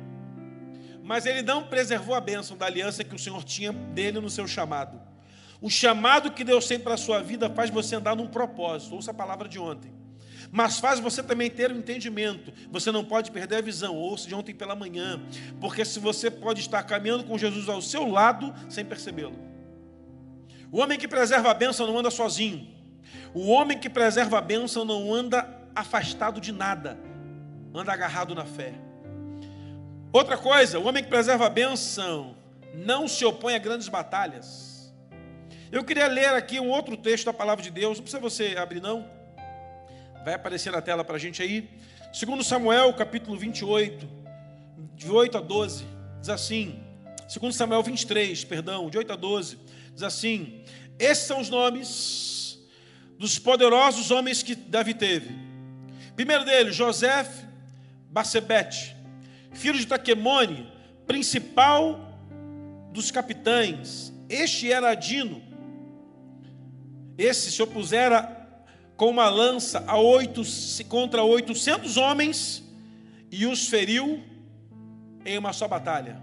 [1.06, 4.48] mas ele não preservou a bênção da aliança que o Senhor tinha dele no seu
[4.48, 5.00] chamado.
[5.62, 9.12] O chamado que Deus tem para a sua vida faz você andar num propósito, ouça
[9.12, 9.94] a palavra de ontem.
[10.56, 12.50] Mas faz você também ter um entendimento.
[12.70, 15.20] Você não pode perder a visão, ouça de ontem pela manhã,
[15.60, 19.36] porque se você pode estar caminhando com Jesus ao seu lado sem percebê-lo.
[20.72, 22.66] O homem que preserva a bênção não anda sozinho.
[23.34, 26.98] O homem que preserva a bênção não anda afastado de nada,
[27.74, 28.72] anda agarrado na fé.
[30.10, 32.34] Outra coisa, o homem que preserva a bênção
[32.72, 34.90] não se opõe a grandes batalhas.
[35.70, 38.80] Eu queria ler aqui um outro texto da palavra de Deus, não precisa você abrir,
[38.80, 39.15] não.
[40.26, 41.70] Vai aparecer na tela para a gente aí.
[42.12, 44.08] Segundo Samuel, capítulo 28,
[44.96, 45.84] de 8 a 12,
[46.18, 46.80] diz assim.
[47.28, 49.56] Segundo Samuel 23, perdão, de 8 a 12,
[49.94, 50.64] diz assim:
[50.98, 52.58] Esses são os nomes
[53.16, 55.30] dos poderosos homens que Davi teve.
[56.16, 57.24] Primeiro deles, José
[58.10, 58.96] Bacebete
[59.52, 60.68] filho de Taquemone,
[61.06, 62.00] principal
[62.90, 64.12] dos capitães.
[64.28, 65.40] Este era Adino.
[67.16, 68.35] Esse se opusera
[68.96, 70.42] com uma lança a oito,
[70.88, 72.64] contra 800 homens
[73.30, 74.22] e os feriu
[75.24, 76.20] em uma só batalha.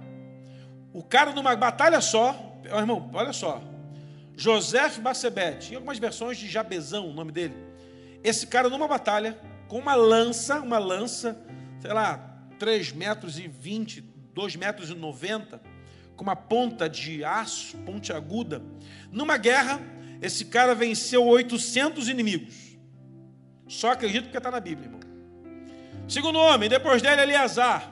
[0.92, 3.62] O cara numa batalha só, irmão, olha só.
[4.36, 7.56] José Bacebete, em algumas versões de Jabezão, o nome dele.
[8.24, 11.38] Esse cara numa batalha, com uma lança, uma lança,
[11.80, 12.18] sei lá,
[12.58, 14.02] 3 metros e 20,
[14.34, 15.62] 2 metros e 90,
[16.16, 18.62] com uma ponta de aço, ponte aguda.
[19.12, 19.80] Numa guerra,
[20.22, 22.63] esse cara venceu 800 inimigos.
[23.74, 25.00] Só acredito que está na Bíblia, irmão.
[26.08, 27.92] Segundo homem, depois dele, Eleazar,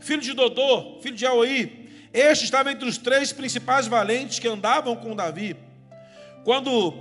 [0.00, 1.88] filho de Dodô, filho de Aoi.
[2.12, 5.56] Este estava entre os três principais valentes que andavam com Davi.
[6.42, 6.94] Quando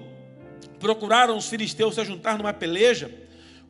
[0.80, 3.12] procuraram os filisteus se juntar numa peleja,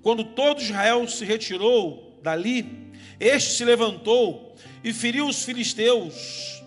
[0.01, 6.61] quando todo Israel se retirou dali, este se levantou e feriu os filisteus,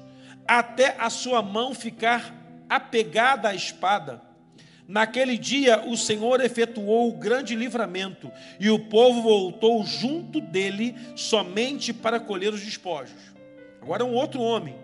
[0.49, 2.35] até a sua mão ficar
[2.71, 4.30] apegada à espada.
[4.91, 11.93] Naquele dia o Senhor efetuou o grande livramento, e o povo voltou junto dele somente
[11.93, 13.15] para colher os despojos.
[13.81, 14.77] Agora um outro homem,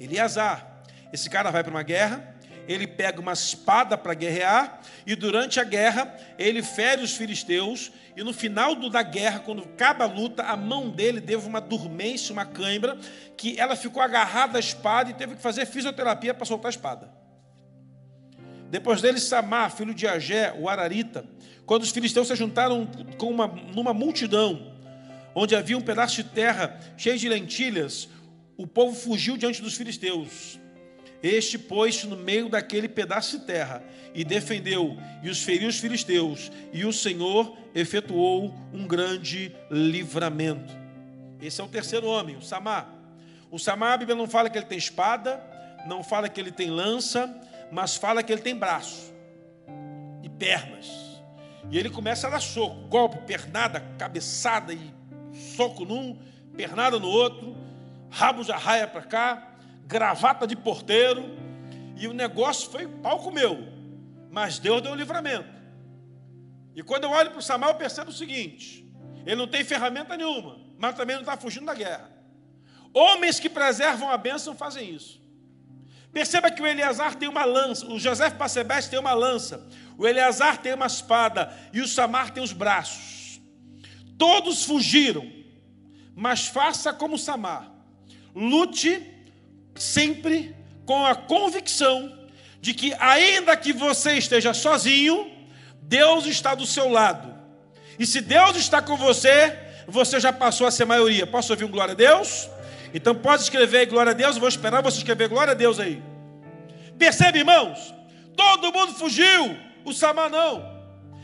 [0.00, 0.82] Eleazar.
[1.12, 2.34] Esse cara vai para uma guerra,
[2.66, 8.24] ele pega uma espada para guerrear, e durante a guerra ele fere os filisteus, e
[8.24, 12.46] no final da guerra, quando acaba a luta, a mão dele teve uma dormência, uma
[12.46, 12.96] cãibra,
[13.36, 17.23] que ela ficou agarrada à espada e teve que fazer fisioterapia para soltar a espada.
[18.74, 21.24] Depois dele, Samar, filho de Agé, o Ararita,
[21.64, 24.74] quando os filisteus se juntaram com uma, numa multidão,
[25.32, 28.08] onde havia um pedaço de terra cheio de lentilhas,
[28.56, 30.58] o povo fugiu diante dos filisteus.
[31.22, 33.80] Este pôs-se no meio daquele pedaço de terra
[34.12, 40.74] e defendeu e os feriu os filisteus, e o Senhor efetuou um grande livramento.
[41.40, 42.92] Esse é o terceiro homem, o Samar.
[43.52, 45.40] O Samar, a Bíblia não fala que ele tem espada,
[45.86, 47.32] não fala que ele tem lança,
[47.74, 49.12] mas fala que ele tem braço
[50.22, 50.88] e pernas.
[51.68, 54.94] E ele começa a dar soco, golpe, pernada, cabeçada e
[55.56, 56.16] soco num,
[56.56, 57.56] pernada no outro,
[58.08, 59.50] rabo de arraia para cá
[59.86, 61.36] gravata de porteiro,
[61.96, 63.66] e o negócio foi pau comeu.
[64.30, 65.52] Mas Deus deu o livramento.
[66.76, 68.88] E quando eu olho para o Samuel, eu percebo o seguinte:
[69.26, 72.08] ele não tem ferramenta nenhuma, mas também não está fugindo da guerra.
[72.92, 75.23] Homens que preservam a bênção fazem isso.
[76.14, 79.66] Perceba que o Eleazar tem uma lança, o José Pacebeste tem uma lança,
[79.98, 83.40] o Eleazar tem uma espada e o Samar tem os braços.
[84.16, 85.28] Todos fugiram,
[86.14, 87.68] mas faça como Samar.
[88.32, 89.04] Lute
[89.74, 90.54] sempre
[90.86, 92.16] com a convicção
[92.60, 95.28] de que, ainda que você esteja sozinho,
[95.82, 97.34] Deus está do seu lado.
[97.98, 101.26] E se Deus está com você, você já passou a ser maioria.
[101.26, 102.48] Posso ouvir um glória a Deus?
[102.94, 106.00] Então pode escrever glória a Deus, eu vou esperar você escrever glória a Deus aí.
[106.96, 107.92] Percebe, irmãos?
[108.36, 110.72] Todo mundo fugiu, o Samar não.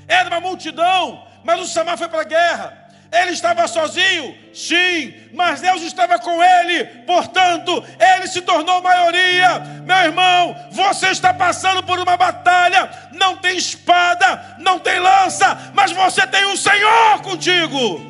[0.09, 2.77] Era uma multidão, mas o Samar foi para a guerra.
[3.13, 4.37] Ele estava sozinho?
[4.53, 7.85] Sim, mas Deus estava com ele, portanto,
[8.17, 9.61] ele se tornou maioria.
[9.85, 15.93] Meu irmão, você está passando por uma batalha, não tem espada, não tem lança, mas
[15.93, 18.10] você tem o um Senhor contigo.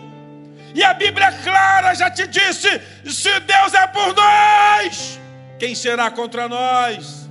[0.74, 2.68] E a Bíblia é clara já te disse:
[3.04, 5.20] se Deus é por nós,
[5.58, 7.28] quem será contra nós?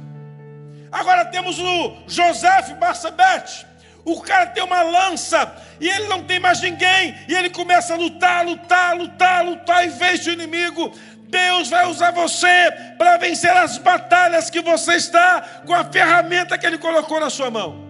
[0.92, 3.68] Agora temos o José Barcebete.
[4.04, 7.98] O cara tem uma lança e ele não tem mais ninguém, e ele começa a
[7.98, 10.92] lutar, lutar, lutar, lutar e vence o inimigo.
[11.30, 16.66] Deus vai usar você para vencer as batalhas que você está com a ferramenta que
[16.66, 17.88] ele colocou na sua mão.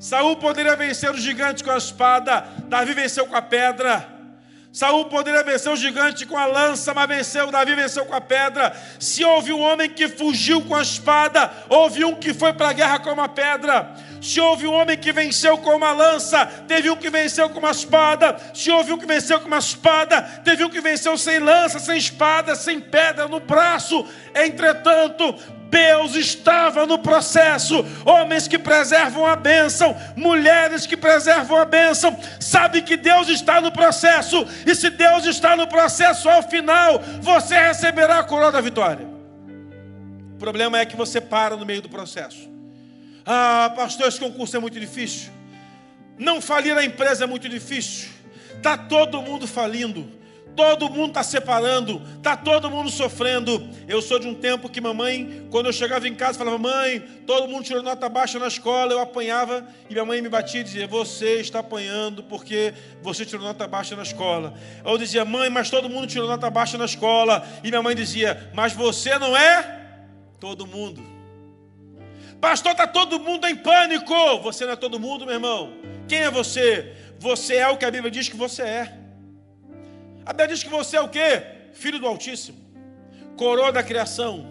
[0.00, 4.11] Saul poderia vencer o gigante com a espada, Davi venceu com a pedra.
[4.72, 8.74] Saul poderia vencer o gigante com a lança, mas venceu, Davi venceu com a pedra.
[8.98, 12.72] Se houve um homem que fugiu com a espada, houve um que foi para a
[12.72, 13.94] guerra com uma pedra.
[14.22, 17.70] Se houve um homem que venceu com uma lança, teve um que venceu com uma
[17.70, 18.34] espada.
[18.54, 21.98] Se houve um que venceu com uma espada, teve um que venceu sem lança, sem
[21.98, 24.06] espada, sem pedra no braço.
[24.34, 25.34] Entretanto,
[25.72, 27.82] Deus estava no processo.
[28.04, 33.72] Homens que preservam a bênção, mulheres que preservam a bênção, sabe que Deus está no
[33.72, 34.46] processo.
[34.66, 39.08] E se Deus está no processo, ao final você receberá a coroa da vitória.
[40.34, 42.50] O problema é que você para no meio do processo.
[43.24, 45.30] Ah, pastor, esse concurso é muito difícil.
[46.18, 48.10] Não falir a empresa é muito difícil.
[48.56, 50.20] Está todo mundo falindo.
[50.54, 53.66] Todo mundo está separando, está todo mundo sofrendo.
[53.88, 57.48] Eu sou de um tempo que mamãe, quando eu chegava em casa, falava: Mãe, todo
[57.48, 58.92] mundo tirou nota baixa na escola.
[58.92, 63.44] Eu apanhava e minha mãe me batia e dizia: Você está apanhando porque você tirou
[63.44, 64.52] nota baixa na escola.
[64.84, 67.46] Eu dizia: Mãe, mas todo mundo tirou nota baixa na escola.
[67.64, 69.80] E minha mãe dizia: Mas você não é
[70.38, 71.02] todo mundo.
[72.42, 74.40] Pastor, está todo mundo em pânico.
[74.42, 75.72] Você não é todo mundo, meu irmão.
[76.06, 76.92] Quem é você?
[77.18, 79.01] Você é o que a Bíblia diz que você é.
[80.24, 81.42] A Bíblia diz que você é o quê?
[81.72, 82.58] Filho do Altíssimo,
[83.36, 84.46] coroa da criação,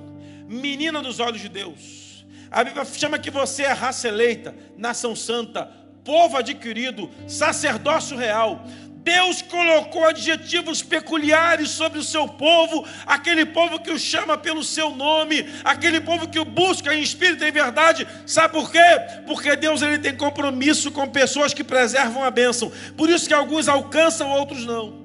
[0.47, 2.25] menina dos olhos de Deus.
[2.49, 5.65] A Bíblia chama que você é raça eleita, nação santa,
[6.03, 8.65] povo adquirido, sacerdócio real.
[9.03, 14.91] Deus colocou adjetivos peculiares sobre o seu povo, aquele povo que o chama pelo seu
[14.91, 18.05] nome, aquele povo que o busca em espírito e em verdade.
[18.27, 18.79] Sabe por quê?
[19.25, 22.71] Porque Deus ele tem compromisso com pessoas que preservam a bênção.
[22.95, 25.00] Por isso que alguns alcançam, outros não.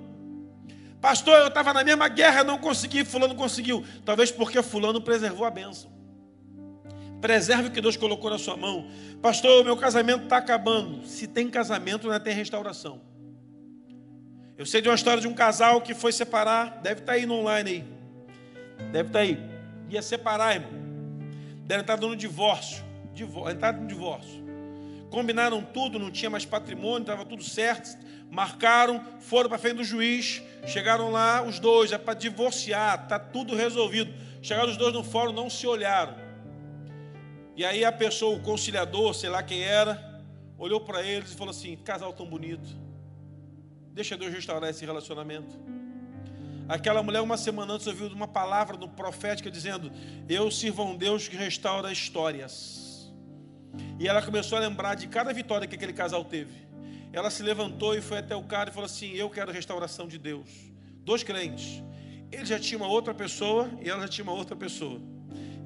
[1.06, 3.84] Pastor, eu estava na mesma guerra, não consegui, fulano conseguiu.
[4.04, 5.88] Talvez porque fulano preservou a bênção.
[7.20, 8.88] Preserve o que Deus colocou na sua mão.
[9.22, 11.06] Pastor, meu casamento está acabando.
[11.06, 13.00] Se tem casamento, não tem restauração.
[14.58, 17.24] Eu sei de uma história de um casal que foi separar, deve estar tá aí
[17.24, 17.84] no online aí.
[18.90, 19.38] Deve estar tá aí.
[19.88, 20.72] Ia separar, irmão.
[21.68, 22.82] Deve estar dando divórcio.
[23.14, 24.44] Divórcio, entrar no divórcio.
[25.08, 27.96] Combinaram tudo, não tinha mais patrimônio, estava tudo certo
[28.30, 33.54] marcaram, foram para frente do juiz, chegaram lá os dois, é para divorciar, está tudo
[33.54, 34.12] resolvido.
[34.42, 36.14] Chegaram os dois no fórum, não se olharam.
[37.56, 40.22] E aí a pessoa, o conciliador, sei lá quem era,
[40.58, 42.68] olhou para eles e falou assim: casal tão bonito,
[43.92, 45.58] deixa Deus restaurar esse relacionamento.
[46.68, 49.90] Aquela mulher, uma semana antes, ouviu uma palavra do profética dizendo:
[50.28, 53.12] Eu sirvo a um Deus que restaura histórias.
[53.98, 56.65] E ela começou a lembrar de cada vitória que aquele casal teve.
[57.16, 60.06] Ela se levantou e foi até o cara e falou assim: Eu quero a restauração
[60.06, 60.50] de Deus.
[61.02, 61.82] Dois crentes.
[62.30, 65.00] Ele já tinha uma outra pessoa e ela já tinha uma outra pessoa.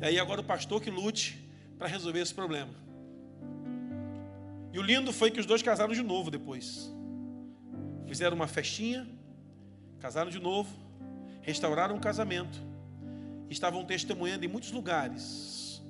[0.01, 1.45] E aí agora o pastor que lute
[1.77, 2.73] para resolver esse problema.
[4.73, 6.89] E o lindo foi que os dois casaram de novo depois.
[8.07, 9.05] Fizeram uma festinha,
[9.99, 10.73] casaram de novo,
[11.43, 12.61] restauraram o casamento.
[13.49, 15.83] Estavam testemunhando em muitos lugares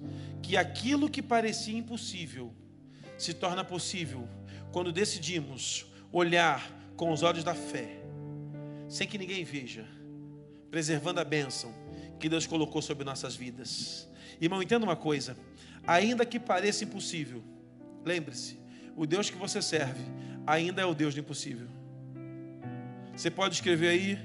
[0.42, 2.50] que aquilo que parecia impossível
[3.18, 4.26] se torna possível
[4.72, 8.00] quando decidimos olhar com os olhos da fé,
[8.88, 9.87] sem que ninguém veja,
[10.70, 11.72] preservando a bênção
[12.18, 14.09] que Deus colocou sobre nossas vidas.
[14.40, 15.37] Irmão, entenda uma coisa:
[15.87, 17.42] ainda que pareça impossível,
[18.04, 18.59] lembre-se,
[18.96, 20.02] o Deus que você serve
[20.46, 21.68] ainda é o Deus do impossível.
[23.16, 24.18] Você pode escrever aí,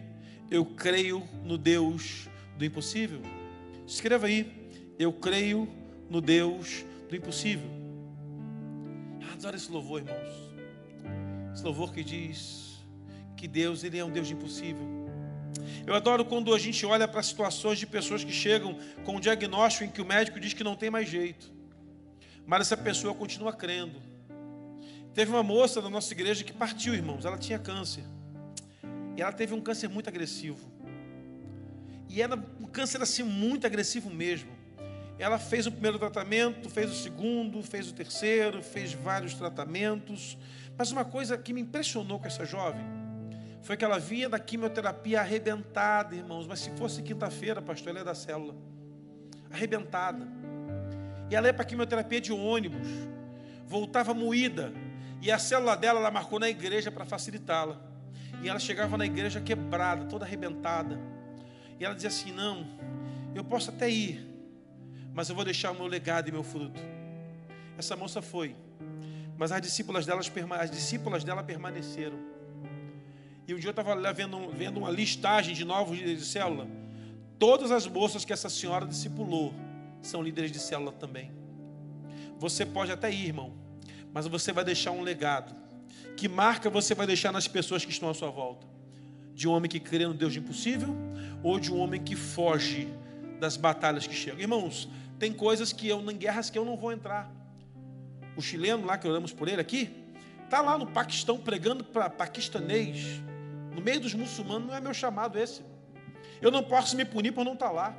[0.50, 3.22] eu creio no Deus do impossível.
[3.88, 5.68] Escreva aí, eu creio
[6.10, 7.85] no Deus do impossível.
[9.36, 10.54] Adoro esse louvor, irmãos.
[11.54, 12.80] Esse louvor que diz
[13.36, 14.88] que Deus ele é um Deus de impossível.
[15.86, 19.84] Eu adoro quando a gente olha para situações de pessoas que chegam com um diagnóstico
[19.84, 21.52] em que o médico diz que não tem mais jeito,
[22.48, 24.02] mas essa pessoa continua crendo.
[25.14, 28.06] Teve uma moça da nossa igreja que partiu, irmãos, ela tinha câncer.
[29.18, 30.72] E ela teve um câncer muito agressivo.
[32.08, 34.55] E era um câncer assim muito agressivo mesmo.
[35.18, 40.38] Ela fez o primeiro tratamento, fez o segundo, fez o terceiro, fez vários tratamentos.
[40.78, 42.84] Mas uma coisa que me impressionou com essa jovem
[43.62, 46.46] foi que ela vinha da quimioterapia arrebentada, irmãos.
[46.46, 48.56] Mas se fosse quinta-feira, pastor, ela é da célula.
[49.50, 50.28] Arrebentada.
[51.30, 52.88] E ela ia para a quimioterapia de ônibus.
[53.66, 54.74] Voltava moída.
[55.22, 57.82] E a célula dela ela marcou na igreja para facilitá-la.
[58.44, 61.00] E ela chegava na igreja quebrada, toda arrebentada.
[61.80, 62.68] E ela dizia assim: Não,
[63.34, 64.35] eu posso até ir,
[65.16, 66.80] mas eu vou deixar o meu legado e meu fruto.
[67.78, 68.54] Essa moça foi,
[69.38, 72.20] mas as discípulas, delas, as discípulas dela permaneceram.
[73.48, 76.68] E um dia eu estava vendo, vendo uma listagem de novos líderes de célula.
[77.40, 79.54] Todas as moças que essa senhora discipulou
[80.02, 81.32] são líderes de célula também.
[82.38, 83.54] Você pode até ir, irmão,
[84.14, 85.56] mas você vai deixar um legado.
[86.18, 88.68] Que marca você vai deixar nas pessoas que estão à sua volta?
[89.34, 90.96] De um homem que crê no Deus de impossível
[91.44, 92.88] ou de um homem que foge
[93.40, 94.40] das batalhas que chegam?
[94.40, 94.90] Irmãos,
[95.20, 97.32] tem coisas que eu, em guerras que eu não vou entrar.
[98.36, 99.90] O chileno lá que oramos por ele aqui,
[100.44, 103.22] está lá no Paquistão pregando para paquistanês,
[103.74, 105.62] no meio dos muçulmanos, não é meu chamado esse.
[106.42, 107.98] Eu não posso me punir por não estar tá lá.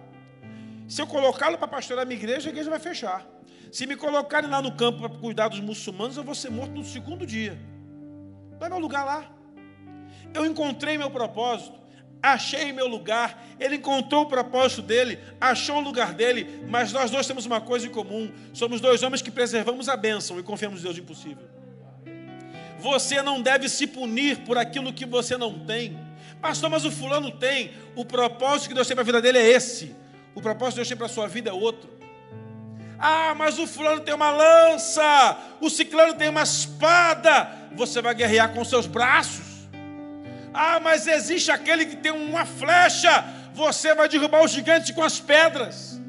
[0.89, 3.27] Se eu colocá-lo para pastorear a minha igreja, a igreja vai fechar.
[3.73, 6.85] Se me colocarem lá no campo para cuidar dos muçulmanos, eu vou ser morto no
[6.85, 7.59] segundo dia.
[8.59, 9.31] Não é meu lugar lá.
[10.33, 11.79] Eu encontrei meu propósito,
[12.23, 13.45] achei meu lugar.
[13.59, 16.65] Ele encontrou o propósito dele, achou o lugar dele.
[16.69, 20.39] Mas nós dois temos uma coisa em comum: somos dois homens que preservamos a bênção
[20.39, 21.45] e confiamos em Deus impossível.
[22.79, 25.99] Você não deve se punir por aquilo que você não tem.
[26.41, 27.73] Pastor, mas o fulano tem.
[27.95, 29.95] O propósito que Deus tem para a vida dele é esse.
[30.35, 31.97] O propósito que Deus tem para a sua vida é outro.
[32.99, 37.51] Ah, mas o fulano tem uma lança, o ciclano tem uma espada.
[37.75, 39.56] Você vai guerrear com seus braços.
[40.57, 43.25] Ah, mas existe aquele que tem uma flecha.
[43.53, 46.01] Você vai derrubar o gigante com as pedras.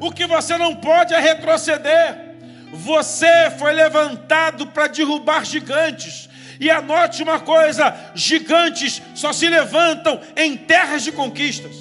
[0.00, 2.32] O que você não pode é retroceder.
[2.72, 6.28] Você foi levantado para derrubar gigantes.
[6.58, 11.76] E anote uma coisa: gigantes só se levantam em terras de conquistas.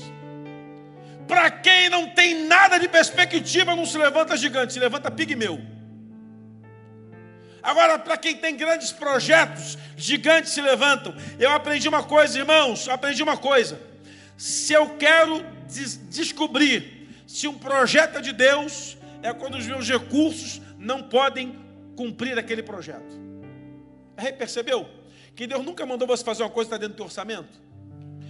[1.27, 5.59] Para quem não tem nada de perspectiva, não se levanta gigante, se levanta pigmeu.
[7.63, 11.13] Agora, para quem tem grandes projetos, gigantes se levantam.
[11.39, 13.79] Eu aprendi uma coisa, irmãos, aprendi uma coisa.
[14.37, 19.87] Se eu quero des descobrir se um projeto é de Deus, é quando os meus
[19.87, 21.57] recursos não podem
[21.95, 23.19] cumprir aquele projeto.
[24.17, 24.89] Aí, percebeu?
[25.35, 27.61] Que Deus nunca mandou você fazer uma coisa que está dentro do orçamento?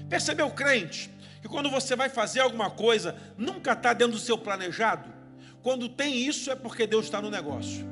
[0.10, 1.10] Percebeu, crente?
[1.42, 5.12] que quando você vai fazer alguma coisa, nunca está dentro do seu planejado.
[5.64, 7.86] Quando tem isso, é porque Deus está no negócio.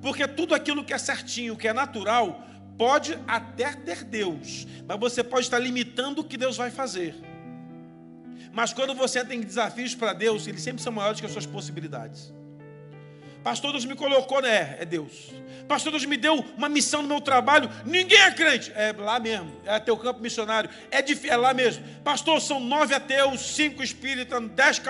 [0.00, 2.46] Porque tudo aquilo que é certinho, que é natural,
[2.78, 7.14] pode até ter Deus, mas você pode estar limitando o que Deus vai fazer.
[8.52, 12.32] Mas quando você tem desafios para Deus, eles sempre são maiores que as suas possibilidades.
[13.42, 14.76] Pastor Deus me colocou, né?
[14.78, 15.32] É Deus.
[15.66, 17.70] Pastor Deus me deu uma missão no meu trabalho.
[17.86, 18.72] Ninguém é crente.
[18.74, 19.50] É lá mesmo.
[19.64, 20.68] É teu campo missionário.
[20.90, 21.84] É, de, é lá mesmo.
[22.02, 24.82] Pastor, são nove ateus, cinco espíritas, dez,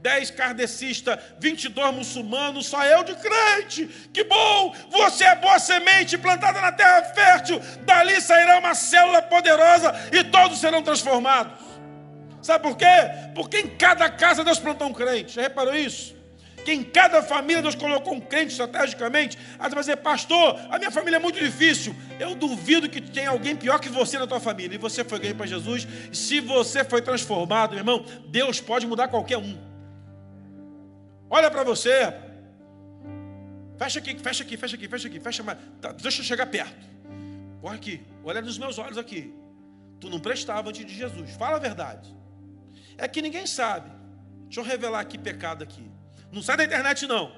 [0.00, 3.86] dez kardecistas, vinte e dois muçulmanos, só eu de crente.
[4.12, 4.74] Que bom!
[4.90, 7.60] Você é boa semente plantada na terra fértil.
[7.82, 11.52] Dali sairá uma célula poderosa e todos serão transformados.
[12.40, 12.86] Sabe por quê?
[13.34, 15.34] Porque em cada casa Deus plantou um crente.
[15.34, 16.17] Já reparou isso?
[16.68, 19.38] Que em cada família Deus colocou um crente estrategicamente.
[19.58, 21.96] Aí você vai dizer, pastor, a minha família é muito difícil.
[22.20, 24.74] Eu duvido que tenha alguém pior que você na tua família.
[24.74, 25.88] E você foi ganho para Jesus.
[26.12, 29.56] Se você foi transformado, meu irmão, Deus pode mudar qualquer um.
[31.30, 32.12] Olha para você.
[33.78, 35.58] Fecha aqui, fecha aqui, fecha aqui, fecha aqui, fecha mais.
[35.80, 36.86] Tá, deixa eu chegar perto.
[37.62, 39.34] Olha aqui, olha nos meus olhos aqui.
[39.98, 41.30] Tu não prestava antes de Jesus.
[41.30, 42.14] Fala a verdade.
[42.98, 43.90] É que ninguém sabe.
[44.44, 45.96] Deixa eu revelar aqui pecado aqui.
[46.38, 47.32] Não sai da internet, não.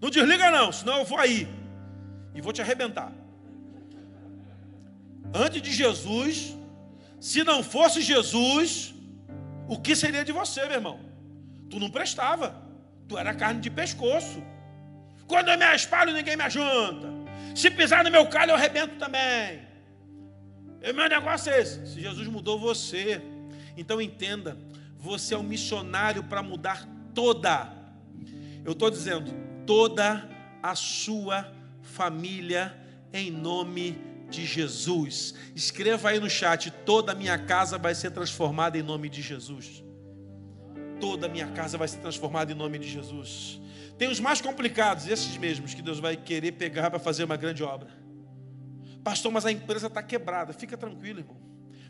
[0.00, 1.48] Não desliga, não, senão eu vou aí.
[2.32, 3.12] E vou te arrebentar.
[5.34, 6.56] Antes de Jesus,
[7.18, 8.94] se não fosse Jesus,
[9.66, 11.00] o que seria de você, meu irmão?
[11.68, 12.54] Tu não prestava.
[13.08, 14.40] Tu era carne de pescoço.
[15.26, 17.08] Quando eu me espalho, ninguém me ajunta.
[17.52, 19.66] Se pisar no meu calho, eu arrebento também.
[20.80, 21.84] E meu negócio é esse.
[21.84, 23.20] Se Jesus mudou você,
[23.76, 24.56] então entenda:
[24.96, 27.74] você é um missionário para mudar toda
[28.66, 29.32] eu estou dizendo,
[29.64, 30.28] toda
[30.60, 31.50] a sua
[31.80, 32.76] família
[33.12, 33.96] em nome
[34.28, 35.34] de Jesus.
[35.54, 39.84] Escreva aí no chat: toda a minha casa vai ser transformada em nome de Jesus.
[41.00, 43.60] Toda a minha casa vai ser transformada em nome de Jesus.
[43.96, 47.62] Tem os mais complicados, esses mesmos, que Deus vai querer pegar para fazer uma grande
[47.62, 47.88] obra.
[49.04, 50.52] Pastor, mas a empresa está quebrada.
[50.52, 51.36] Fica tranquilo, irmão.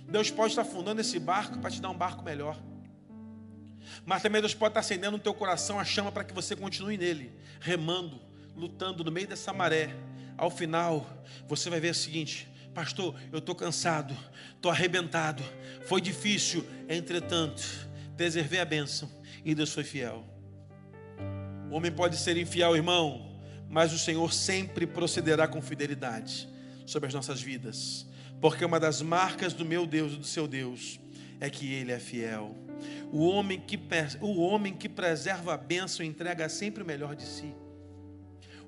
[0.06, 2.60] Deus pode estar fundando esse barco para te dar um barco melhor.
[4.04, 6.96] Mas também Deus pode estar acendendo no teu coração a chama para que você continue
[6.96, 8.20] nele, remando,
[8.54, 9.94] lutando no meio dessa maré.
[10.36, 14.16] Ao final, você vai ver o seguinte: Pastor, eu estou cansado,
[14.54, 15.42] estou arrebentado,
[15.86, 17.62] foi difícil, entretanto,
[18.16, 19.10] preservei a bênção
[19.44, 20.24] e Deus foi fiel.
[21.70, 23.34] O homem pode ser infiel, irmão,
[23.68, 26.48] mas o Senhor sempre procederá com fidelidade
[26.84, 28.06] sobre as nossas vidas.
[28.40, 31.00] porque uma das marcas do meu Deus e do seu Deus
[31.40, 32.54] é que ele é fiel.
[33.12, 33.78] O homem que,
[34.20, 37.54] o homem que preserva a bênção entrega sempre o melhor de si.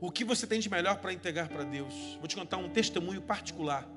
[0.01, 2.17] O que você tem de melhor para entregar para Deus?
[2.19, 3.89] Vou te contar um testemunho particular.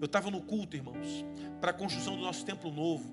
[0.00, 1.24] Eu estava no culto, irmãos,
[1.60, 3.12] para a construção do nosso templo novo.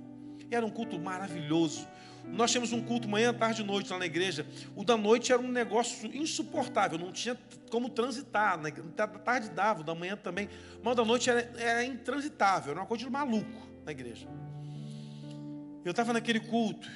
[0.50, 1.88] Era um culto maravilhoso.
[2.26, 4.46] Nós tínhamos um culto manhã, tarde e noite lá na igreja.
[4.76, 7.38] O da noite era um negócio insuportável, não tinha
[7.72, 8.60] como transitar.
[8.60, 8.72] Né?
[8.96, 10.48] Da tarde dava, da manhã também.
[10.84, 14.28] Mas o da noite era, era intransitável, era uma coisa de maluco na igreja.
[15.88, 16.90] Eu estava naquele culto.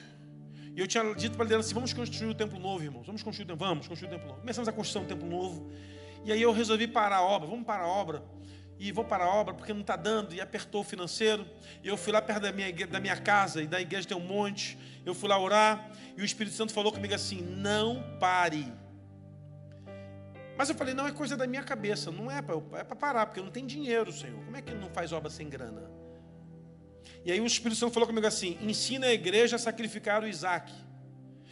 [0.76, 3.06] E eu tinha dito para ele assim: vamos construir o templo novo, irmãos.
[3.06, 4.40] Vamos construir o templo, vamos construir o templo novo.
[4.42, 5.72] Começamos a construir um templo novo.
[6.26, 7.48] E aí eu resolvi parar a obra.
[7.48, 8.24] Vamos parar a obra
[8.78, 11.46] e vou para a obra porque não está dando, e apertou o financeiro.
[11.84, 14.28] E eu fui lá perto da minha, da minha casa, e da igreja tem um
[14.28, 14.76] monte.
[15.06, 18.74] Eu fui lá orar, e o Espírito Santo falou comigo assim: não pare.
[20.58, 23.26] Mas eu falei: não, é coisa da minha cabeça, não é para é para parar,
[23.28, 24.44] porque não tem dinheiro, Senhor.
[24.44, 26.01] Como é que não faz obra sem grana?
[27.24, 30.72] E aí o Espírito Santo falou comigo assim: ensina a igreja a sacrificar o Isaac.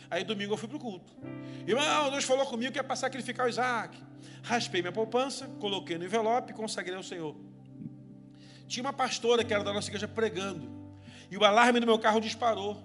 [0.10, 1.14] Aí domingo eu fui para o culto.
[1.68, 3.98] Irmão, Deus falou comigo que é para sacrificar o Isaac.
[4.42, 7.36] Raspei minha poupança, coloquei no envelope e consagrei ao Senhor.
[8.68, 10.70] Tinha uma pastora que era da nossa igreja pregando.
[11.30, 12.82] E o alarme do meu carro disparou.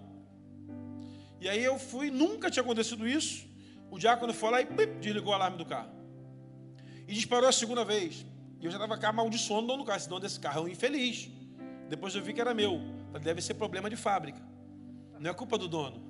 [1.40, 3.46] E aí eu fui, nunca tinha acontecido isso.
[3.90, 5.90] O diácono foi lá e pip, desligou o alarme do carro.
[7.06, 8.26] E disparou a segunda vez.
[8.60, 9.98] E eu já estava amaldiçoando o dono do carro.
[9.98, 11.30] Esse dono desse carro é um infeliz.
[11.88, 12.80] Depois eu vi que era meu.
[13.22, 14.40] Deve ser problema de fábrica.
[15.18, 16.02] Não é culpa do dono.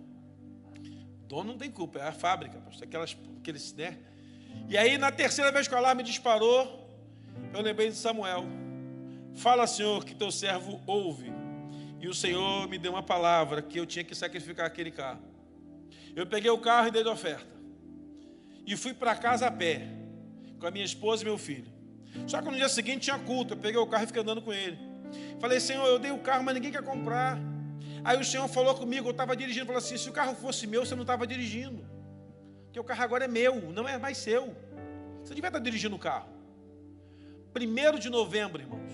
[1.22, 3.98] O dono não tem culpa, é a fábrica, Aquelas, aqueles, né?
[4.68, 6.88] E aí, na terceira vez que o alarme disparou,
[7.52, 8.44] eu lembrei de Samuel.
[9.34, 11.32] Fala, Senhor, que teu servo ouve.
[12.00, 15.22] E o Senhor me deu uma palavra que eu tinha que sacrificar aquele carro.
[16.14, 17.54] Eu peguei o carro e dei de oferta.
[18.66, 19.88] E fui para casa a pé,
[20.58, 21.72] com a minha esposa e meu filho.
[22.26, 23.54] Só que no dia seguinte tinha culto.
[23.54, 24.78] Eu peguei o carro e fiquei andando com ele.
[25.40, 27.38] Falei, Senhor, eu dei o carro, mas ninguém quer comprar.
[28.04, 30.84] Aí o Senhor falou comigo, eu estava dirigindo, falou assim: se o carro fosse meu,
[30.84, 31.84] você não estava dirigindo.
[32.64, 34.54] Porque o carro agora é meu, não é mais seu.
[35.22, 36.28] Você devia estar dirigindo o carro.
[37.52, 38.92] Primeiro de novembro, irmãos.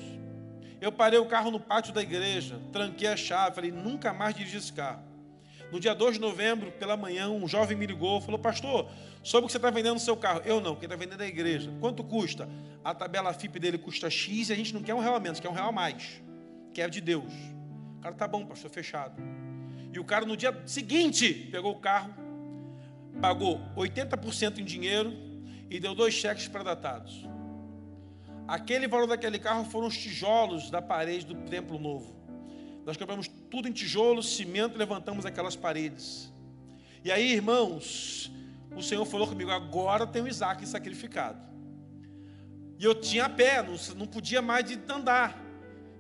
[0.81, 4.57] Eu parei o carro no pátio da igreja, tranquei a chave, falei, nunca mais dirigi
[4.57, 5.03] esse carro.
[5.71, 8.91] No dia 2 de novembro, pela manhã, um jovem me ligou, falou, pastor,
[9.23, 10.41] soube que você está vendendo o seu carro.
[10.45, 11.73] Eu não, quem está vendendo é a igreja.
[11.81, 12.49] Quanto custa?
[12.85, 15.41] A tabela FIP dele custa X e a gente não quer um real a menos,
[15.41, 16.23] quer um real a mais.
[16.73, 17.33] Quer de Deus.
[17.99, 19.21] O cara tá bom, pastor, fechado.
[19.93, 22.15] E o cara no dia seguinte pegou o carro,
[23.21, 25.13] pagou 80% em dinheiro
[25.69, 27.29] e deu dois cheques predatados.
[28.47, 32.17] Aquele valor daquele carro foram os tijolos da parede do templo novo.
[32.85, 36.33] Nós compramos tudo em tijolos, cimento levantamos aquelas paredes.
[37.05, 38.33] E aí, irmãos,
[38.75, 41.39] o Senhor falou comigo: agora tem o Isaac sacrificado.
[42.79, 45.39] E eu tinha pé, não, não podia mais de andar,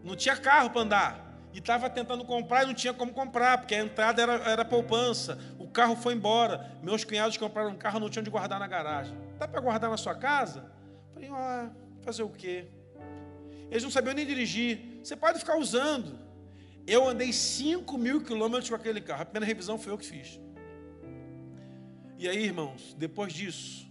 [0.03, 3.75] não tinha carro para andar e estava tentando comprar e não tinha como comprar, porque
[3.75, 5.39] a entrada era, era poupança.
[5.59, 6.79] O carro foi embora.
[6.83, 9.17] Meus cunhados compraram um carro não tinham de guardar na garagem.
[9.39, 10.71] Dá para guardar na sua casa?
[11.13, 11.71] Falei, ah,
[12.03, 12.69] fazer o quê?
[13.71, 15.01] Eles não sabiam nem dirigir.
[15.03, 16.19] Você pode ficar usando.
[16.87, 19.23] Eu andei 5 mil quilômetros com aquele carro.
[19.23, 20.41] A primeira revisão foi eu que fiz.
[22.21, 23.89] E aí, irmãos, depois disso,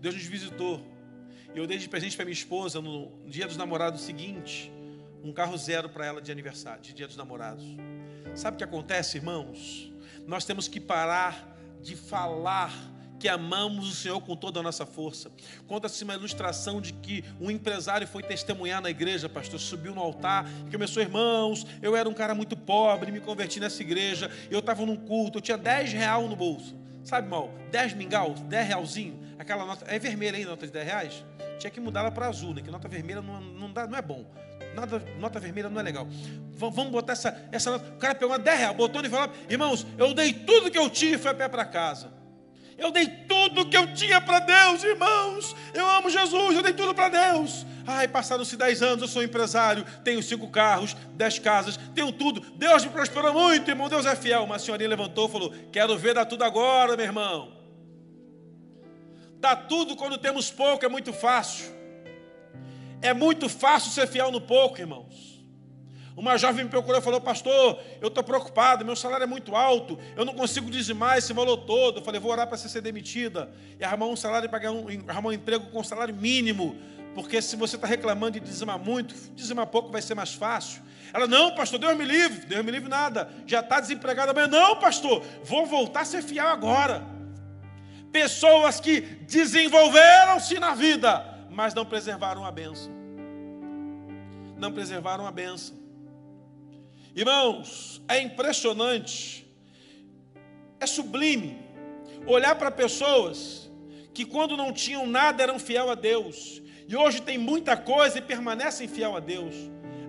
[0.00, 0.80] Deus nos visitou.
[1.52, 4.70] Eu dei de presente para minha esposa no dia dos namorados seguinte
[5.24, 7.64] um carro zero para ela de aniversário, de dia dos namorados.
[8.36, 9.92] Sabe o que acontece, irmãos?
[10.28, 12.72] Nós temos que parar de falar
[13.18, 15.28] que amamos o Senhor com toda a nossa força.
[15.66, 20.48] Conta-se uma ilustração de que um empresário foi testemunhar na igreja, pastor, subiu no altar
[20.68, 24.86] e começou, irmãos, eu era um cara muito pobre, me converti nessa igreja, eu estava
[24.86, 26.85] num culto, eu tinha 10 real no bolso.
[27.06, 31.24] Sabe, mal, 10 mingau, 10 realzinho, aquela nota, é vermelha aí, nota de 10 reais?
[31.56, 32.60] Tinha que mudar ela para azul, né?
[32.60, 34.26] Que nota vermelha não, não, dá, não é bom.
[34.74, 36.04] Nota, nota vermelha não é legal.
[36.04, 37.90] V vamos botar essa, essa nota.
[37.90, 39.38] O cara pegou uma 10 reais, botou no envelope.
[39.48, 42.10] Irmãos, eu dei tudo que eu tinha e fui a pé para casa.
[42.78, 45.56] Eu dei tudo que eu tinha para Deus, irmãos.
[45.72, 47.64] Eu amo Jesus, eu dei tudo para Deus.
[47.86, 52.40] Ai, passaram-se 10 anos, eu sou empresário, tenho cinco carros, 10 casas, tenho tudo.
[52.40, 53.88] Deus me prosperou muito, irmão.
[53.88, 54.44] Deus é fiel.
[54.44, 57.56] Uma senhorinha levantou e falou: Quero ver dar tudo agora, meu irmão.
[59.38, 61.74] Dar tudo quando temos pouco é muito fácil.
[63.00, 65.25] É muito fácil ser fiel no pouco, irmãos.
[66.16, 69.98] Uma jovem me procurou e falou: Pastor, eu estou preocupado, meu salário é muito alto,
[70.16, 71.98] eu não consigo dizimar esse valor todo.
[71.98, 75.28] Eu falei: Vou orar para você ser demitida e arrumar um salário, pagar um, arrumar
[75.28, 76.74] um emprego com salário mínimo,
[77.14, 80.80] porque se você está reclamando de dizimar muito, dizimar pouco vai ser mais fácil.
[81.12, 84.46] Ela: Não, pastor, Deus me livre, Deus me livre nada, já está desempregada amanhã.
[84.46, 87.04] Não, pastor, vou voltar a ser fiel agora.
[88.10, 92.90] Pessoas que desenvolveram-se na vida, mas não preservaram a bênção.
[94.56, 95.85] não preservaram a bênção.
[97.16, 99.46] Irmãos, é impressionante,
[100.78, 101.56] é sublime
[102.26, 103.70] olhar para pessoas
[104.12, 108.20] que quando não tinham nada eram fiel a Deus e hoje tem muita coisa e
[108.20, 109.54] permanecem fiel a Deus.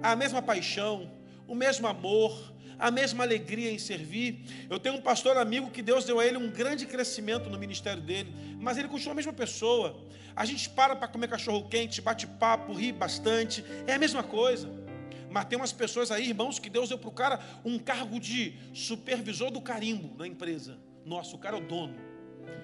[0.03, 1.10] A mesma paixão,
[1.47, 4.41] o mesmo amor, a mesma alegria em servir.
[4.70, 8.03] Eu tenho um pastor amigo que Deus deu a ele um grande crescimento no ministério
[8.03, 9.95] dele, mas ele continua a mesma pessoa.
[10.36, 14.86] A gente para para comer cachorro quente, bate papo, ri bastante, é a mesma coisa.
[15.30, 18.55] Mas tem umas pessoas aí, irmãos, que Deus deu para o cara um cargo de
[18.73, 20.78] supervisor do carimbo na empresa.
[21.05, 21.95] Nossa, o cara é o dono.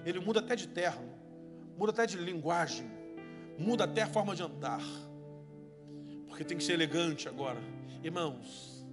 [0.06, 1.10] Ele muda até de terno,
[1.78, 2.86] muda até de linguagem,
[3.58, 4.82] muda até a forma de andar.
[6.28, 7.60] Porque tem que ser elegante agora.
[8.04, 8.86] Irmãos,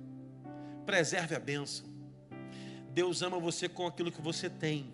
[0.85, 1.87] preserve a bênção.
[2.93, 4.93] Deus ama você com aquilo que você tem.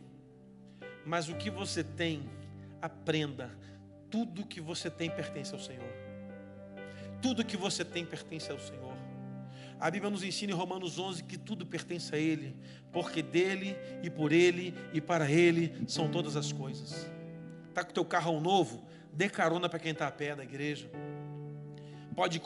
[1.05, 2.29] Mas o que você tem,
[2.81, 3.51] aprenda.
[4.11, 5.96] Tudo que você tem pertence ao Senhor.
[7.21, 8.97] Tudo que você tem pertence ao Senhor.
[9.79, 12.57] A Bíblia nos ensina em Romanos 11 que tudo pertence a Ele,
[12.91, 17.07] porque dele e por Ele e para Ele são todas as coisas.
[17.69, 18.87] Está com teu carro novo?
[19.13, 20.91] Dê carona para quem está a pé da igreja.
[22.15, 22.41] Pode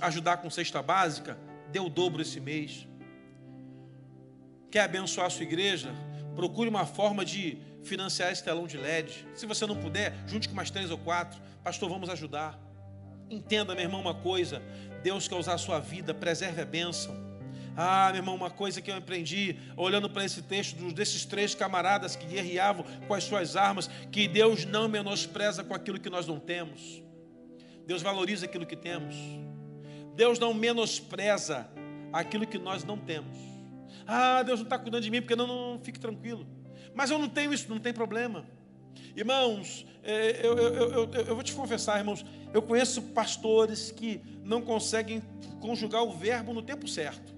[0.00, 1.36] ajudar com cesta básica?
[1.70, 2.86] Dê o dobro esse mês.
[4.70, 5.94] Quer abençoar a sua igreja?
[6.34, 9.26] Procure uma forma de financiar esse telão de LED.
[9.34, 11.38] Se você não puder, junte com mais três ou quatro.
[11.62, 12.58] Pastor, vamos ajudar.
[13.30, 14.60] Entenda, meu irmão, uma coisa:
[15.02, 17.30] Deus quer usar a sua vida, preserve a bênção.
[17.76, 22.16] Ah, meu irmão, uma coisa que eu aprendi olhando para esse texto desses três camaradas
[22.16, 26.40] que guerreavam com as suas armas, que Deus não menospreza com aquilo que nós não
[26.40, 27.02] temos.
[27.86, 29.14] Deus valoriza aquilo que temos.
[30.14, 31.70] Deus não menospreza
[32.12, 33.38] aquilo que nós não temos.
[34.06, 36.46] Ah, Deus não está cuidando de mim, porque não, não, não, fique tranquilo.
[36.94, 38.44] Mas eu não tenho isso, não tem problema.
[39.16, 44.62] Irmãos, é, eu, eu, eu, eu, vou te confessar, irmãos, eu conheço pastores que não
[44.62, 45.22] conseguem
[45.60, 47.34] conjugar o verbo no tempo certo,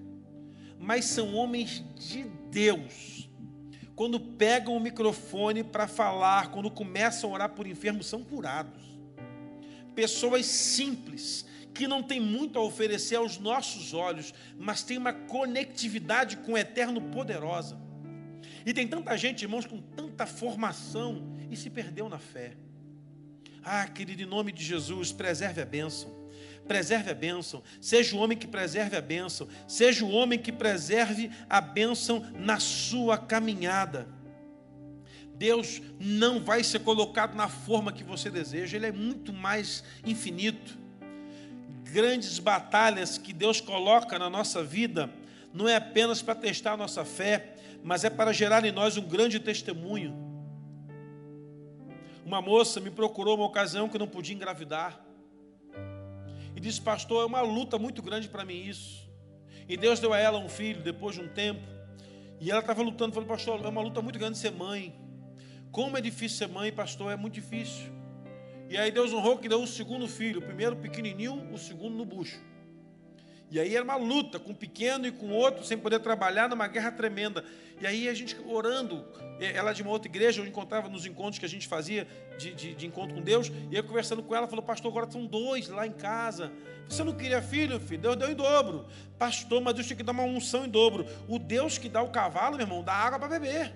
[0.79, 3.29] mas são homens de Deus.
[3.95, 8.81] Quando pegam o microfone para falar, quando começam a orar por enfermos, são curados.
[9.93, 16.37] Pessoas simples, que não têm muito a oferecer aos nossos olhos, mas têm uma conectividade
[16.37, 17.77] com o eterno poderosa.
[18.65, 22.55] E tem tanta gente, irmãos, com tanta formação e se perdeu na fé.
[23.63, 26.13] Ah, querido, em nome de Jesus, preserve a bênção.
[26.67, 27.61] Preserve a bênção.
[27.81, 29.47] Seja o homem que preserve a bênção.
[29.67, 34.07] Seja o homem que preserve a bênção na sua caminhada.
[35.35, 40.77] Deus não vai ser colocado na forma que você deseja, Ele é muito mais infinito.
[41.83, 45.09] Grandes batalhas que Deus coloca na nossa vida
[45.53, 49.07] não é apenas para testar a nossa fé, mas é para gerar em nós um
[49.07, 50.13] grande testemunho.
[52.25, 54.99] Uma moça me procurou uma ocasião que não podia engravidar.
[56.55, 59.07] E disse, pastor, é uma luta muito grande para mim isso.
[59.67, 61.61] E Deus deu a ela um filho depois de um tempo.
[62.39, 64.95] E ela estava lutando, falou, pastor, é uma luta muito grande ser mãe.
[65.71, 67.91] Como é difícil ser mãe, pastor, é muito difícil.
[68.69, 72.05] E aí Deus honrou que deu o segundo filho, o primeiro pequenininho, o segundo no
[72.05, 72.39] bucho.
[73.53, 76.65] E aí era uma luta com um pequeno e com outro, sem poder trabalhar, numa
[76.65, 77.45] guerra tremenda.
[77.79, 79.05] E aí a gente orando,
[79.39, 82.73] ela de uma outra igreja, eu encontrava nos encontros que a gente fazia de, de,
[82.73, 85.85] de encontro com Deus, e eu conversando com ela, falou, pastor, agora são dois lá
[85.85, 86.51] em casa.
[86.89, 88.01] Você não queria filho, filho?
[88.01, 88.87] Deus deu em dobro.
[89.19, 91.05] Pastor, mas Deus tinha que dar uma unção em dobro.
[91.27, 93.71] O Deus que dá o cavalo, meu irmão, dá água para beber.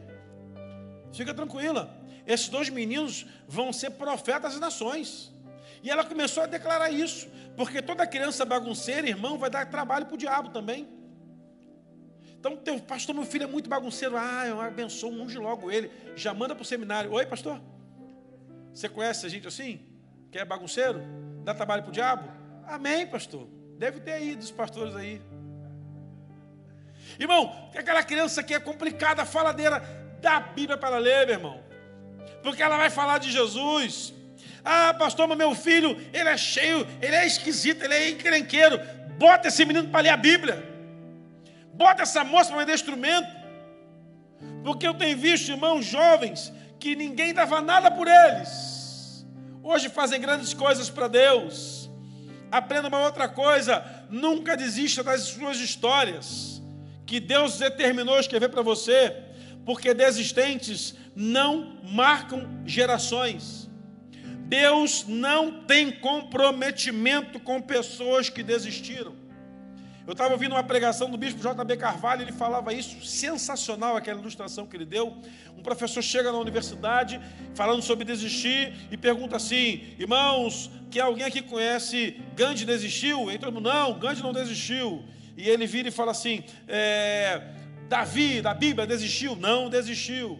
[1.13, 1.95] Fica tranquila.
[2.25, 5.31] Esses dois meninos vão ser profetas das nações.
[5.83, 10.15] E ela começou a declarar isso, porque toda criança bagunceira, irmão, vai dar trabalho para
[10.15, 10.87] o diabo também.
[12.39, 14.15] Então, teu pastor, meu filho é muito bagunceiro.
[14.15, 15.91] Ah, eu abençoo, unge logo ele.
[16.15, 17.11] Já manda para o seminário.
[17.11, 17.59] Oi, pastor.
[18.73, 19.81] Você conhece a gente assim?
[20.31, 21.01] Que é bagunceiro?
[21.43, 22.31] Dá trabalho para o diabo?
[22.65, 23.47] Amém, pastor.
[23.77, 25.21] Deve ter aí dos pastores aí.
[27.19, 29.81] Irmão, aquela criança que é complicada, faladeira,
[30.21, 31.63] dá a Bíblia para ler, meu irmão.
[32.43, 34.13] Porque ela vai falar de Jesus.
[34.69, 38.77] Ah, pastor, mas meu filho, ele é cheio, ele é esquisito, ele é encrenqueiro.
[39.17, 40.61] Bota esse menino para ler a Bíblia.
[41.73, 43.29] Bota essa moça para vender instrumento.
[44.65, 46.51] Porque eu tenho visto irmãos jovens
[46.81, 49.25] que ninguém dava nada por eles.
[49.63, 51.89] Hoje fazem grandes coisas para Deus.
[52.51, 56.61] Aprenda uma outra coisa: nunca desista das suas histórias
[57.05, 59.15] que Deus determinou escrever para você,
[59.65, 63.66] porque desistentes não marcam gerações.
[64.47, 69.13] Deus não tem comprometimento com pessoas que desistiram.
[70.05, 74.65] Eu estava ouvindo uma pregação do bispo JB Carvalho, ele falava isso, sensacional aquela ilustração
[74.65, 75.13] que ele deu.
[75.57, 77.19] Um professor chega na universidade
[77.53, 83.29] falando sobre desistir e pergunta assim: irmãos, que alguém aqui conhece Gandhi desistiu?
[83.29, 85.03] E todo mundo, não, Gandhi não desistiu.
[85.35, 87.41] E ele vira e fala assim: é,
[87.89, 89.35] Davi, da Bíblia, desistiu?
[89.35, 90.39] Não, desistiu.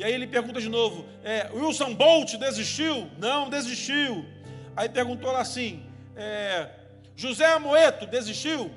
[0.00, 3.10] E aí ele pergunta de novo: é, Wilson Bolt desistiu?
[3.18, 4.24] Não, desistiu.
[4.74, 5.84] Aí perguntou lá assim:
[6.16, 6.70] é,
[7.14, 8.70] José Amoeto desistiu?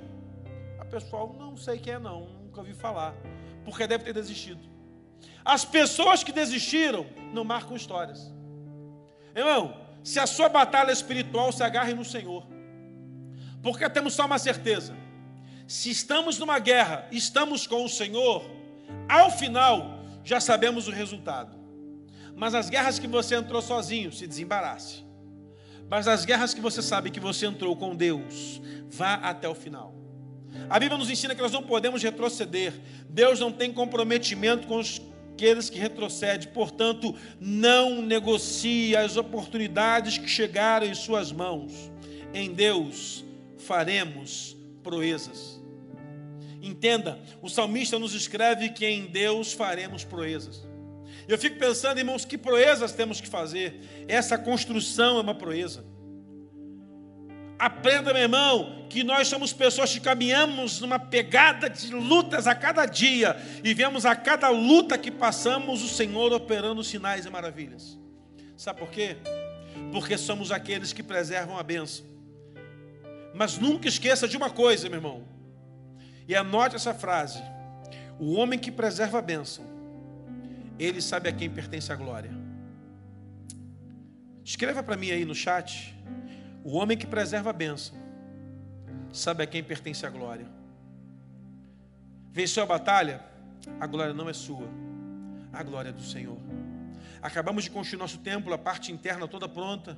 [0.77, 3.15] A pessoal, não sei quem é não, nunca ouvi falar,
[3.63, 4.59] porque deve ter desistido.
[5.45, 8.29] As pessoas que desistiram não marcam histórias.
[9.33, 12.45] Irmão, se a sua batalha espiritual se agarre no Senhor,
[13.61, 14.93] porque temos só uma certeza:
[15.65, 18.43] se estamos numa guerra, estamos com o Senhor,
[19.07, 21.57] ao final já sabemos o resultado.
[22.35, 25.03] Mas as guerras que você entrou sozinho, se desembarace.
[25.89, 29.93] Mas as guerras que você sabe que você entrou com Deus, vá até o final.
[30.69, 32.73] A Bíblia nos ensina que nós não podemos retroceder.
[33.09, 34.99] Deus não tem comprometimento com os
[35.33, 36.47] aqueles que retrocedem.
[36.53, 41.91] Portanto, não negocie as oportunidades que chegaram em suas mãos.
[42.33, 43.25] Em Deus
[43.57, 45.52] faremos proezas.
[46.63, 50.65] Entenda, o salmista nos escreve que em Deus faremos proezas.
[51.27, 53.81] Eu fico pensando, irmãos, que proezas temos que fazer.
[54.07, 55.83] Essa construção é uma proeza.
[57.59, 62.85] Aprenda, meu irmão, que nós somos pessoas que caminhamos numa pegada de lutas a cada
[62.85, 67.99] dia e vemos a cada luta que passamos o Senhor operando sinais e maravilhas.
[68.55, 69.17] Sabe por quê?
[69.91, 72.05] Porque somos aqueles que preservam a bênção.
[73.33, 75.33] Mas nunca esqueça de uma coisa, meu irmão,
[76.27, 77.41] e anote essa frase:
[78.19, 79.73] o homem que preserva a bênção
[80.79, 82.31] ele sabe a quem pertence a glória.
[84.43, 85.95] Escreva para mim aí no chat.
[86.63, 87.95] O homem que preserva a bênção
[89.11, 90.47] sabe a quem pertence a glória.
[92.31, 93.23] Venceu a batalha?
[93.79, 94.67] A glória não é sua,
[95.53, 96.37] a glória é do Senhor.
[97.21, 99.97] Acabamos de construir nosso templo, a parte interna toda pronta.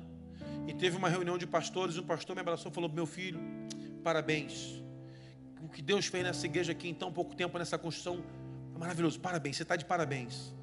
[0.68, 1.96] E teve uma reunião de pastores.
[1.96, 3.40] Um pastor me abraçou e falou: Meu filho,
[4.04, 4.82] parabéns.
[5.66, 8.22] O que Deus fez nessa igreja aqui em tão pouco tempo, nessa construção,
[8.72, 9.18] é maravilhoso.
[9.18, 10.54] Parabéns, você está de parabéns.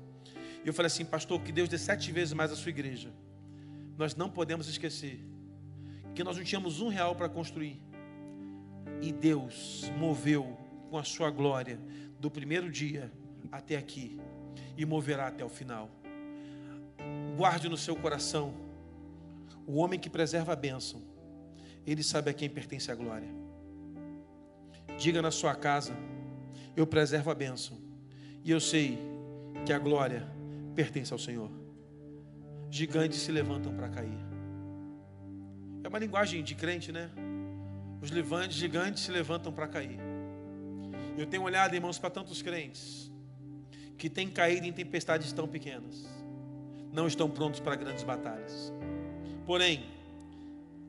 [0.64, 3.12] E eu falei assim, pastor, que Deus dê sete vezes mais a sua igreja.
[3.98, 5.20] Nós não podemos esquecer
[6.16, 7.82] que nós não tínhamos um real para construir.
[9.02, 10.58] E Deus moveu
[10.90, 11.78] com a sua glória
[12.18, 13.12] do primeiro dia
[13.52, 14.18] até aqui
[14.78, 15.92] e moverá até o final.
[17.36, 18.54] Guarde no seu coração
[19.68, 21.02] o homem que preserva a bênção.
[21.86, 23.43] Ele sabe a quem pertence a glória.
[24.98, 25.96] Diga na sua casa:
[26.76, 27.78] Eu preservo a bênção.
[28.44, 28.98] E eu sei
[29.66, 30.28] que a glória
[30.76, 31.50] pertence ao Senhor.
[32.70, 34.20] Gigantes se levantam para cair.
[35.84, 37.10] É uma linguagem de crente, né?
[38.02, 38.10] Os
[38.54, 40.00] gigantes se levantam para cair.
[41.18, 43.12] Eu tenho olhado, irmãos, para tantos crentes
[43.98, 46.06] que têm caído em tempestades tão pequenas,
[46.92, 48.74] não estão prontos para grandes batalhas.
[49.46, 49.86] Porém,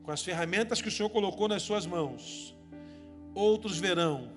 [0.03, 2.55] com as ferramentas que o Senhor colocou nas suas mãos,
[3.35, 4.31] outros verão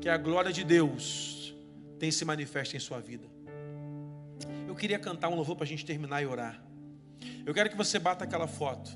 [0.00, 1.54] que a glória de Deus
[1.98, 3.28] tem se manifesta em sua vida
[4.80, 6.58] queria cantar um louvor para a gente terminar e orar.
[7.44, 8.90] Eu quero que você bata aquela foto.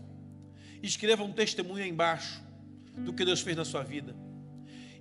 [0.83, 2.43] Escreva um testemunho aí embaixo
[2.97, 4.17] do que Deus fez na sua vida.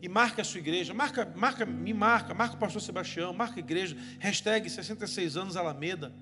[0.01, 3.59] E marca a sua igreja, marca, marca, me marca, marca o pastor Sebastião, marca a
[3.59, 6.13] igreja, hashtag 66 anos Alameda.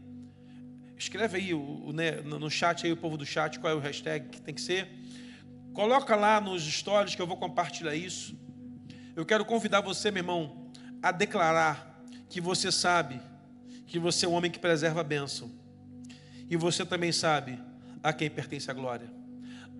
[0.95, 3.79] Escreve aí o, o, né, no chat aí, o povo do chat, qual é o
[3.79, 4.87] hashtag que tem que ser.
[5.73, 8.37] Coloca lá nos stories que eu vou compartilhar isso.
[9.15, 10.69] Eu quero convidar você, meu irmão,
[11.01, 13.21] a declarar que você sabe
[13.87, 15.51] que você é um homem que preserva a bênção.
[16.49, 17.59] E você também sabe
[18.03, 19.09] a quem pertence a glória.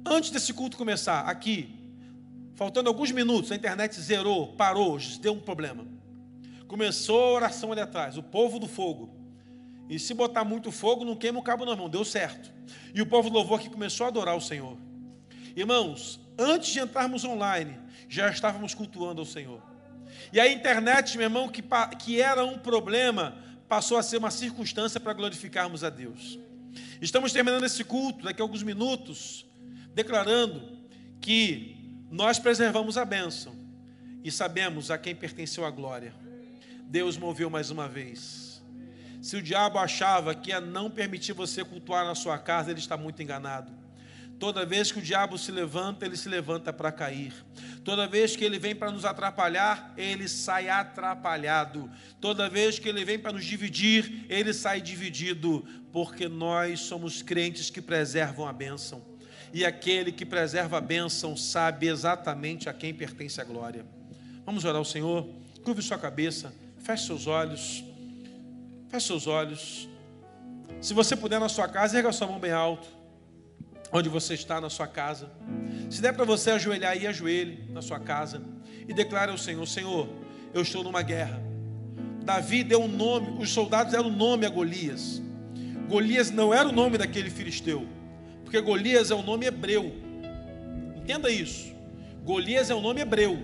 [0.06, 1.76] Antes desse culto começar, aqui,
[2.56, 5.86] faltando alguns minutos, a internet zerou, parou, deu um problema.
[6.68, 9.14] Começou a oração ali atrás, o povo do fogo.
[9.89, 12.50] E se botar muito fogo, não queima o cabo na mão, deu certo.
[12.96, 14.78] E o povo do louvor aqui começou a adorar o Senhor.
[15.56, 17.78] Irmãos, antes de entrarmos online,
[18.08, 19.62] já estávamos cultuando ao Senhor.
[20.32, 21.64] E a internet, meu irmão, que,
[21.99, 23.38] que era um problema,
[23.68, 26.39] passou a ser uma circunstância para glorificarmos a Deus.
[27.02, 29.45] Estamos terminando esse culto daqui a alguns minutos,
[29.93, 30.80] declarando
[31.20, 31.78] que
[32.10, 33.56] nós preservamos a bênção
[34.24, 36.14] e sabemos a quem pertenceu a glória.
[36.84, 38.62] Deus moveu mais uma vez.
[39.22, 42.97] Se o diabo achava que ia não permitir você cultuar na sua casa, ele está
[42.97, 43.80] muito enganado.
[44.42, 47.32] Toda vez que o diabo se levanta, ele se levanta para cair.
[47.86, 51.88] Toda vez que ele vem para nos atrapalhar, ele sai atrapalhado.
[52.20, 55.64] Toda vez que ele vem para nos dividir, ele sai dividido,
[55.94, 59.00] porque nós somos crentes que preservam a bênção.
[59.54, 63.86] e aquele que preserva a bênção sabe exatamente a quem pertence a glória.
[64.44, 65.30] Vamos orar ao Senhor,
[65.64, 67.84] curve sua cabeça, feche seus olhos,
[68.89, 69.88] feche seus olhos.
[70.80, 73.01] Se você puder na sua casa, erga sua mão bem alto,
[73.92, 75.30] onde você está na sua casa.
[75.89, 78.42] Se der para você ajoelhar aí, ajoelhe na sua casa
[78.88, 80.08] e declare ao Senhor: Senhor,
[80.54, 81.42] eu estou numa guerra.
[82.24, 85.22] Davi deu um nome, os soldados deram um nome a Golias.
[85.89, 87.86] Golias não era o nome daquele filisteu,
[88.44, 89.92] porque Golias é o nome hebreu.
[90.96, 91.72] Entenda isso.
[92.24, 93.38] Golias é o nome hebreu.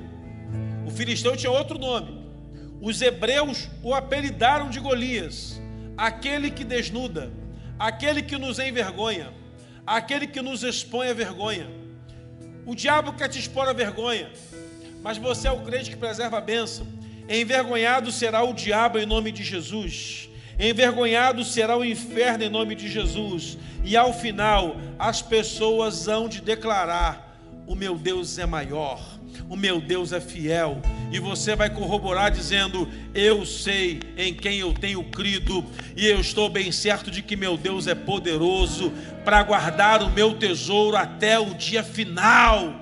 [0.85, 2.25] O filisteu tinha outro nome.
[2.79, 5.59] Os hebreus o apelidaram de Golias,
[5.97, 7.31] aquele que desnuda,
[7.79, 9.33] aquele que nos envergonha,
[9.87, 11.69] aquele que nos expõe à vergonha.
[12.65, 14.29] O diabo quer te expor à vergonha,
[15.01, 16.85] mas você é o crente que preserva a bênção.
[17.29, 20.29] Envergonhado será o diabo em nome de Jesus.
[20.59, 23.57] Envergonhado será o inferno em nome de Jesus.
[23.83, 27.26] E ao final, as pessoas hão de declarar:
[27.67, 29.01] O meu Deus é maior,
[29.49, 30.81] o meu Deus é fiel.
[31.11, 36.49] E você vai corroborar dizendo: Eu sei em quem eu tenho crido, e eu estou
[36.49, 38.93] bem certo de que meu Deus é poderoso
[39.25, 42.73] para guardar o meu tesouro até o dia final.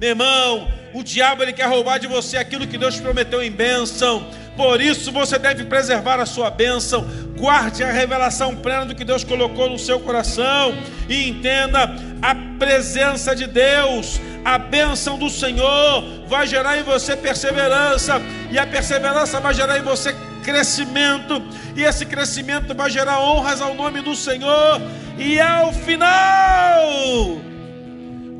[0.00, 4.28] Meu irmão, o diabo ele quer roubar de você aquilo que Deus prometeu em bênção.
[4.56, 7.06] Por isso você deve preservar a sua bênção.
[7.36, 10.74] Guarde a revelação plena do que Deus colocou no seu coração.
[11.08, 18.20] E entenda a presença de Deus, a bênção do Senhor vai gerar em você perseverança.
[18.50, 21.42] E a perseverança vai gerar em você crescimento.
[21.76, 24.80] E esse crescimento vai gerar honras ao nome do Senhor.
[25.18, 27.51] E ao final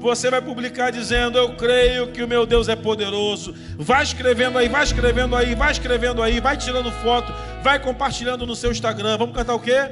[0.03, 3.55] você vai publicar dizendo: Eu creio que o meu Deus é poderoso.
[3.79, 7.33] Vai escrevendo aí, vai escrevendo aí, vai escrevendo aí, vai tirando foto,
[7.63, 9.17] vai compartilhando no seu Instagram.
[9.17, 9.91] Vamos cantar o quê?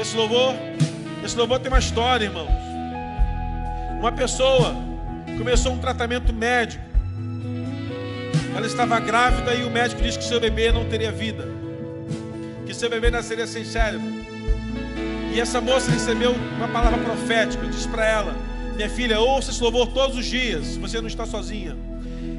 [0.00, 0.54] Esse louvor?
[1.22, 2.48] Esse louvor tem uma história, irmãos.
[3.98, 4.74] Uma pessoa
[5.36, 6.82] começou um tratamento médico.
[8.56, 11.46] Ela estava grávida e o médico disse que seu bebê não teria vida,
[12.66, 14.08] que seu bebê nasceria sem cérebro.
[15.34, 18.47] E essa moça recebeu uma palavra profética, disse para ela:
[18.78, 21.76] minha filha, ouça esse louvor todos os dias, você não está sozinha.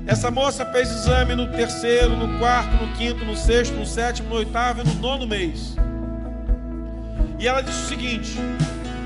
[0.08, 4.36] Essa moça fez exame no terceiro, no quarto, no quinto, no sexto, no sétimo, no
[4.36, 5.76] oitavo e no nono mês.
[7.38, 8.38] E ela disse o seguinte: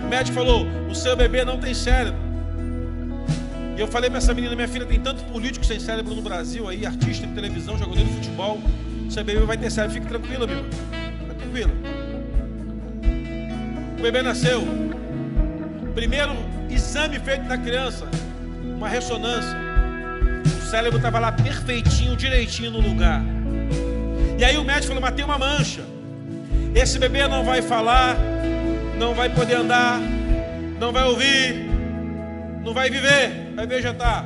[0.03, 2.21] o médico falou, o seu bebê não tem cérebro.
[3.75, 6.69] E eu falei para essa menina, minha filha, tem tanto político sem cérebro no Brasil
[6.69, 8.61] aí, artista de televisão, jogador de futebol.
[9.09, 10.63] Seu bebê vai ter cérebro, fique tranquila, meu.
[10.65, 11.71] Fique tranquila.
[13.97, 14.61] O bebê nasceu.
[15.93, 16.35] Primeiro
[16.71, 18.07] exame feito na criança,
[18.63, 19.55] uma ressonância.
[20.57, 23.21] O cérebro estava lá perfeitinho, direitinho no lugar.
[24.37, 25.81] E aí o médico falou: Mas tem uma mancha.
[26.73, 28.17] Esse bebê não vai falar,
[28.97, 29.99] não vai poder andar,
[30.79, 31.69] não vai ouvir,
[32.63, 34.25] não vai viver, vai vegetar.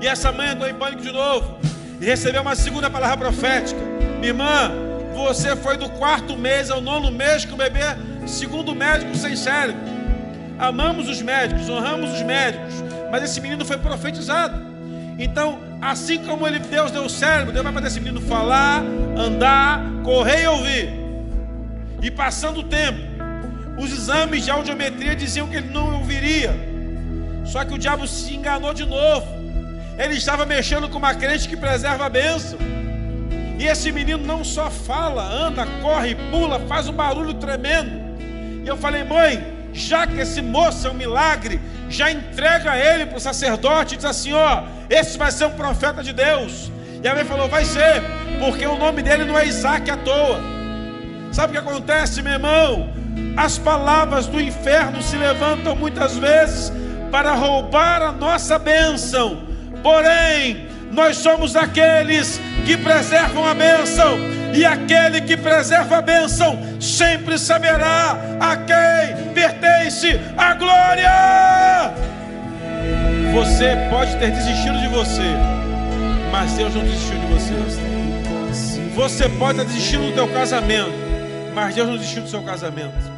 [0.00, 1.58] E essa mãe entrou em pânico de novo
[2.00, 3.78] e recebeu uma segunda palavra profética:
[4.18, 4.72] Minha irmã,
[5.14, 7.94] você foi do quarto mês ao nono mês com o bebê,
[8.26, 9.91] segundo médico, sem cérebro
[10.62, 14.54] amamos os médicos, honramos os médicos, mas esse menino foi profetizado.
[15.18, 18.82] Então, assim como ele, Deus deu o cérebro, Deus vai fazer esse menino falar,
[19.16, 20.90] andar, correr e ouvir.
[22.00, 23.00] E passando o tempo,
[23.76, 26.54] os exames de audiometria diziam que ele não ouviria.
[27.44, 29.26] Só que o diabo se enganou de novo.
[29.98, 32.58] Ele estava mexendo com uma crente que preserva a bênção.
[33.58, 37.90] E esse menino não só fala, anda, corre, pula, faz um barulho tremendo.
[38.64, 43.16] E eu falei, mãe, já que esse moço é um milagre, já entrega ele para
[43.16, 46.70] o sacerdote e diz assim: ó, esse vai ser um profeta de Deus.
[47.02, 48.02] E a mãe falou: vai ser,
[48.38, 50.40] porque o nome dele não é Isaac à toa.
[51.32, 52.90] Sabe o que acontece, meu irmão?
[53.36, 56.72] As palavras do inferno se levantam muitas vezes
[57.10, 59.42] para roubar a nossa bênção,
[59.82, 64.18] porém, nós somos aqueles que preservam a bênção,
[64.54, 71.92] e aquele que preserva a bênção sempre saberá a quem pertence a glória.
[73.32, 75.34] Você pode ter desistido de você,
[76.30, 77.54] mas Deus não desistiu de você.
[78.94, 80.92] Você pode ter desistido do teu casamento,
[81.54, 83.10] mas Deus não desistiu do seu casamento.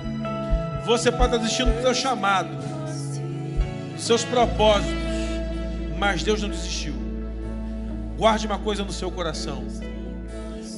[0.86, 2.50] Você pode ter desistido do seu chamado,
[3.94, 4.94] dos seus propósitos,
[5.98, 7.03] mas Deus não desistiu.
[8.16, 9.64] Guarde uma coisa no seu coração.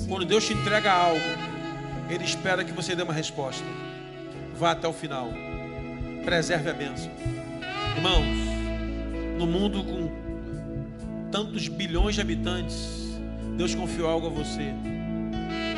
[0.09, 1.21] Quando Deus te entrega algo,
[2.09, 3.65] Ele espera que você dê uma resposta.
[4.59, 5.29] Vá até o final.
[6.25, 7.11] Preserve a bênção.
[7.97, 8.27] Irmãos,
[9.39, 10.11] no mundo com
[11.31, 13.19] tantos bilhões de habitantes,
[13.57, 14.73] Deus confiou algo a você.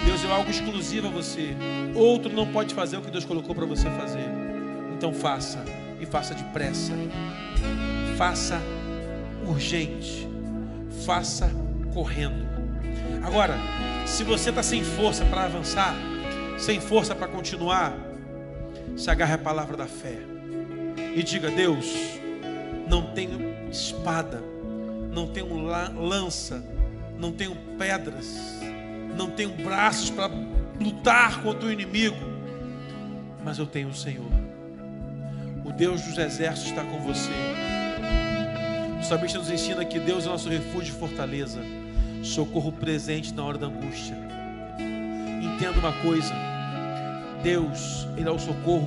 [0.05, 1.57] Deus deu algo exclusivo a você.
[1.95, 4.25] Outro não pode fazer o que Deus colocou para você fazer.
[4.97, 5.65] Então faça.
[6.01, 6.93] e faça depressa.
[8.17, 8.61] Faça
[9.45, 10.28] urgente.
[11.09, 11.51] Faça
[11.95, 12.47] correndo.
[13.25, 13.57] Agora,
[14.05, 15.95] se você está sem força para avançar,
[16.59, 17.97] sem força para continuar,
[18.95, 20.19] se agarre à palavra da fé
[21.17, 21.87] e diga: Deus,
[22.87, 23.41] não tenho
[23.71, 24.43] espada,
[25.11, 26.63] não tenho lança,
[27.19, 28.61] não tenho pedras,
[29.17, 30.31] não tenho braços para
[30.79, 32.19] lutar contra o inimigo,
[33.43, 34.31] mas eu tenho o Senhor.
[35.65, 37.68] O Deus dos exércitos está com você.
[39.09, 41.61] Salmista nos ensina que Deus é nosso refúgio e fortaleza,
[42.23, 44.15] socorro presente na hora da angústia.
[45.43, 46.35] Entenda uma coisa:
[47.43, 48.87] Deus, Ele é o socorro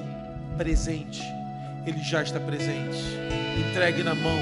[0.55, 1.24] presente,
[1.88, 2.99] Ele já está presente.
[3.67, 4.38] Entregue na mão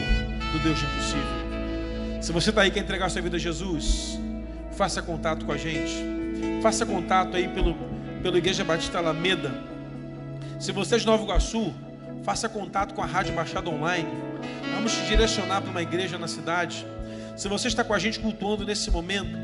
[0.52, 2.20] do Deus impossível.
[2.22, 4.20] Se você está aí quer entregar sua vida a Jesus,
[4.74, 5.94] faça contato com a gente.
[6.62, 7.74] Faça contato aí pelo,
[8.22, 9.50] pelo Igreja Batista Alameda.
[10.60, 11.74] Se você é de Nova Iguaçu,
[12.22, 14.29] faça contato com a Rádio Baixada Online.
[14.80, 16.88] Vamos te direcionar para uma igreja na cidade.
[17.36, 19.38] Se você está com a gente cultuando nesse momento,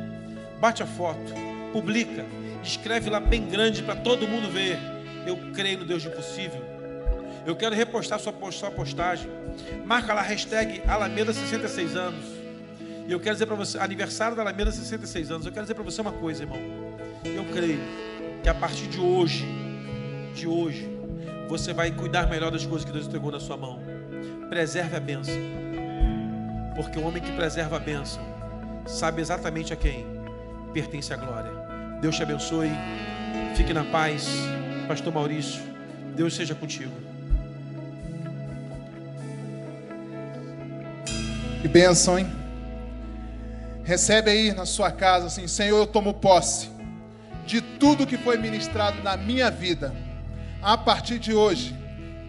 [0.62, 1.34] bate a foto,
[1.74, 2.26] publica,
[2.64, 4.80] escreve lá bem grande para todo mundo ver.
[5.28, 6.64] Eu creio no Deus de impossível.
[7.46, 9.30] Eu quero repostar sua postagem.
[9.86, 12.26] Marca lá hashtag Alameda 66 anos.
[13.06, 15.46] E eu quero dizer para você, aniversário da Alameda, 66 anos.
[15.46, 16.60] Eu quero dizer para você uma coisa, irmão.
[17.26, 17.82] Eu creio
[18.42, 19.46] que a partir de hoje,
[20.34, 20.90] de hoje,
[21.50, 23.95] você vai cuidar melhor das coisas que Deus entregou na sua mão.
[24.50, 25.36] Preserve a bênção.
[26.76, 28.22] Porque o homem que preserva a bênção
[28.86, 30.06] sabe exatamente a quem
[30.74, 31.52] pertence a glória.
[32.02, 32.72] Deus te abençoe.
[33.56, 34.28] Fique na paz.
[34.88, 35.62] Pastor Maurício,
[36.16, 36.94] Deus seja contigo.
[41.62, 42.32] Que bênção, hein?
[43.84, 46.70] Recebe aí na sua casa assim, Senhor, eu tomo posse
[47.46, 49.94] de tudo que foi ministrado na minha vida.
[50.62, 51.76] A partir de hoje,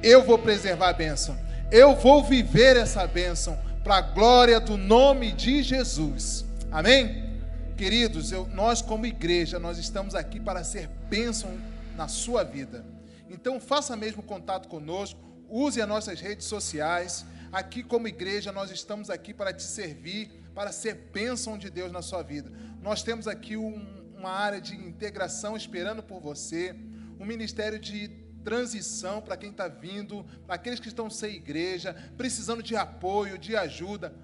[0.03, 1.37] eu vou preservar a bênção.
[1.71, 6.45] Eu vou viver essa bênção para a glória do nome de Jesus.
[6.71, 7.41] Amém?
[7.77, 11.51] Queridos, eu, nós como igreja, nós estamos aqui para ser bênção
[11.97, 12.85] na sua vida.
[13.29, 17.27] Então faça mesmo contato conosco, use as nossas redes sociais.
[17.51, 22.01] Aqui como igreja, nós estamos aqui para te servir para ser bênção de Deus na
[22.01, 22.51] sua vida.
[22.81, 23.85] Nós temos aqui um,
[24.17, 26.77] uma área de integração esperando por você,
[27.19, 32.76] um ministério de transição para quem está vindo, aqueles que estão sem igreja, precisando de
[32.76, 34.14] apoio, de ajuda.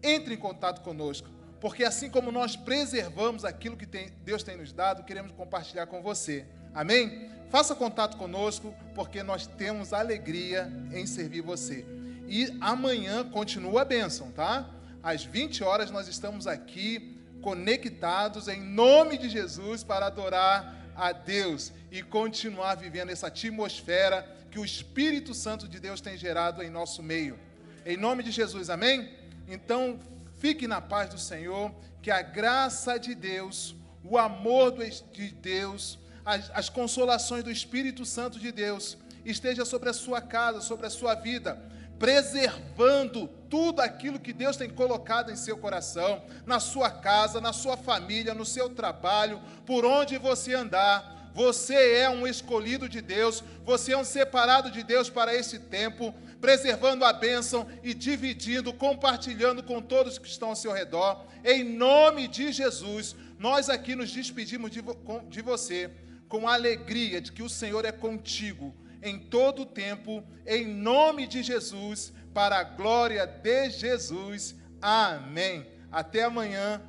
[0.00, 1.28] Entre em contato conosco,
[1.60, 6.00] porque assim como nós preservamos aquilo que tem, Deus tem nos dado, queremos compartilhar com
[6.00, 6.46] você.
[6.72, 7.28] Amém?
[7.50, 11.84] Faça contato conosco, porque nós temos alegria em servir você.
[12.28, 14.70] E amanhã continua a bênção, tá?
[15.06, 21.72] às 20 horas, nós estamos aqui conectados em nome de Jesus para adorar a Deus
[21.90, 27.02] e continuar vivendo essa atmosfera que o Espírito Santo de Deus tem gerado em nosso
[27.02, 27.38] meio.
[27.84, 29.12] Em nome de Jesus, amém?
[29.48, 30.00] Então,
[30.38, 31.72] fique na paz do Senhor,
[32.02, 38.38] que a graça de Deus, o amor de Deus, as, as consolações do Espírito Santo
[38.38, 44.32] de Deus esteja sobre a sua casa, sobre a sua vida preservando tudo aquilo que
[44.32, 49.40] Deus tem colocado em seu coração, na sua casa, na sua família, no seu trabalho,
[49.64, 51.30] por onde você andar.
[51.34, 56.14] Você é um escolhido de Deus, você é um separado de Deus para esse tempo,
[56.40, 61.26] preservando a bênção e dividindo, compartilhando com todos que estão ao seu redor.
[61.44, 64.82] Em nome de Jesus, nós aqui nos despedimos de,
[65.28, 65.90] de você
[66.26, 71.26] com a alegria de que o Senhor é contigo em todo o tempo, em nome
[71.26, 74.54] de Jesus, para a glória de Jesus.
[74.80, 75.66] Amém.
[75.90, 76.82] Até amanhã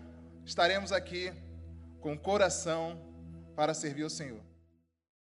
[0.45, 1.31] estaremos aqui
[1.99, 3.01] com coração
[3.55, 4.46] para servir o Senhor.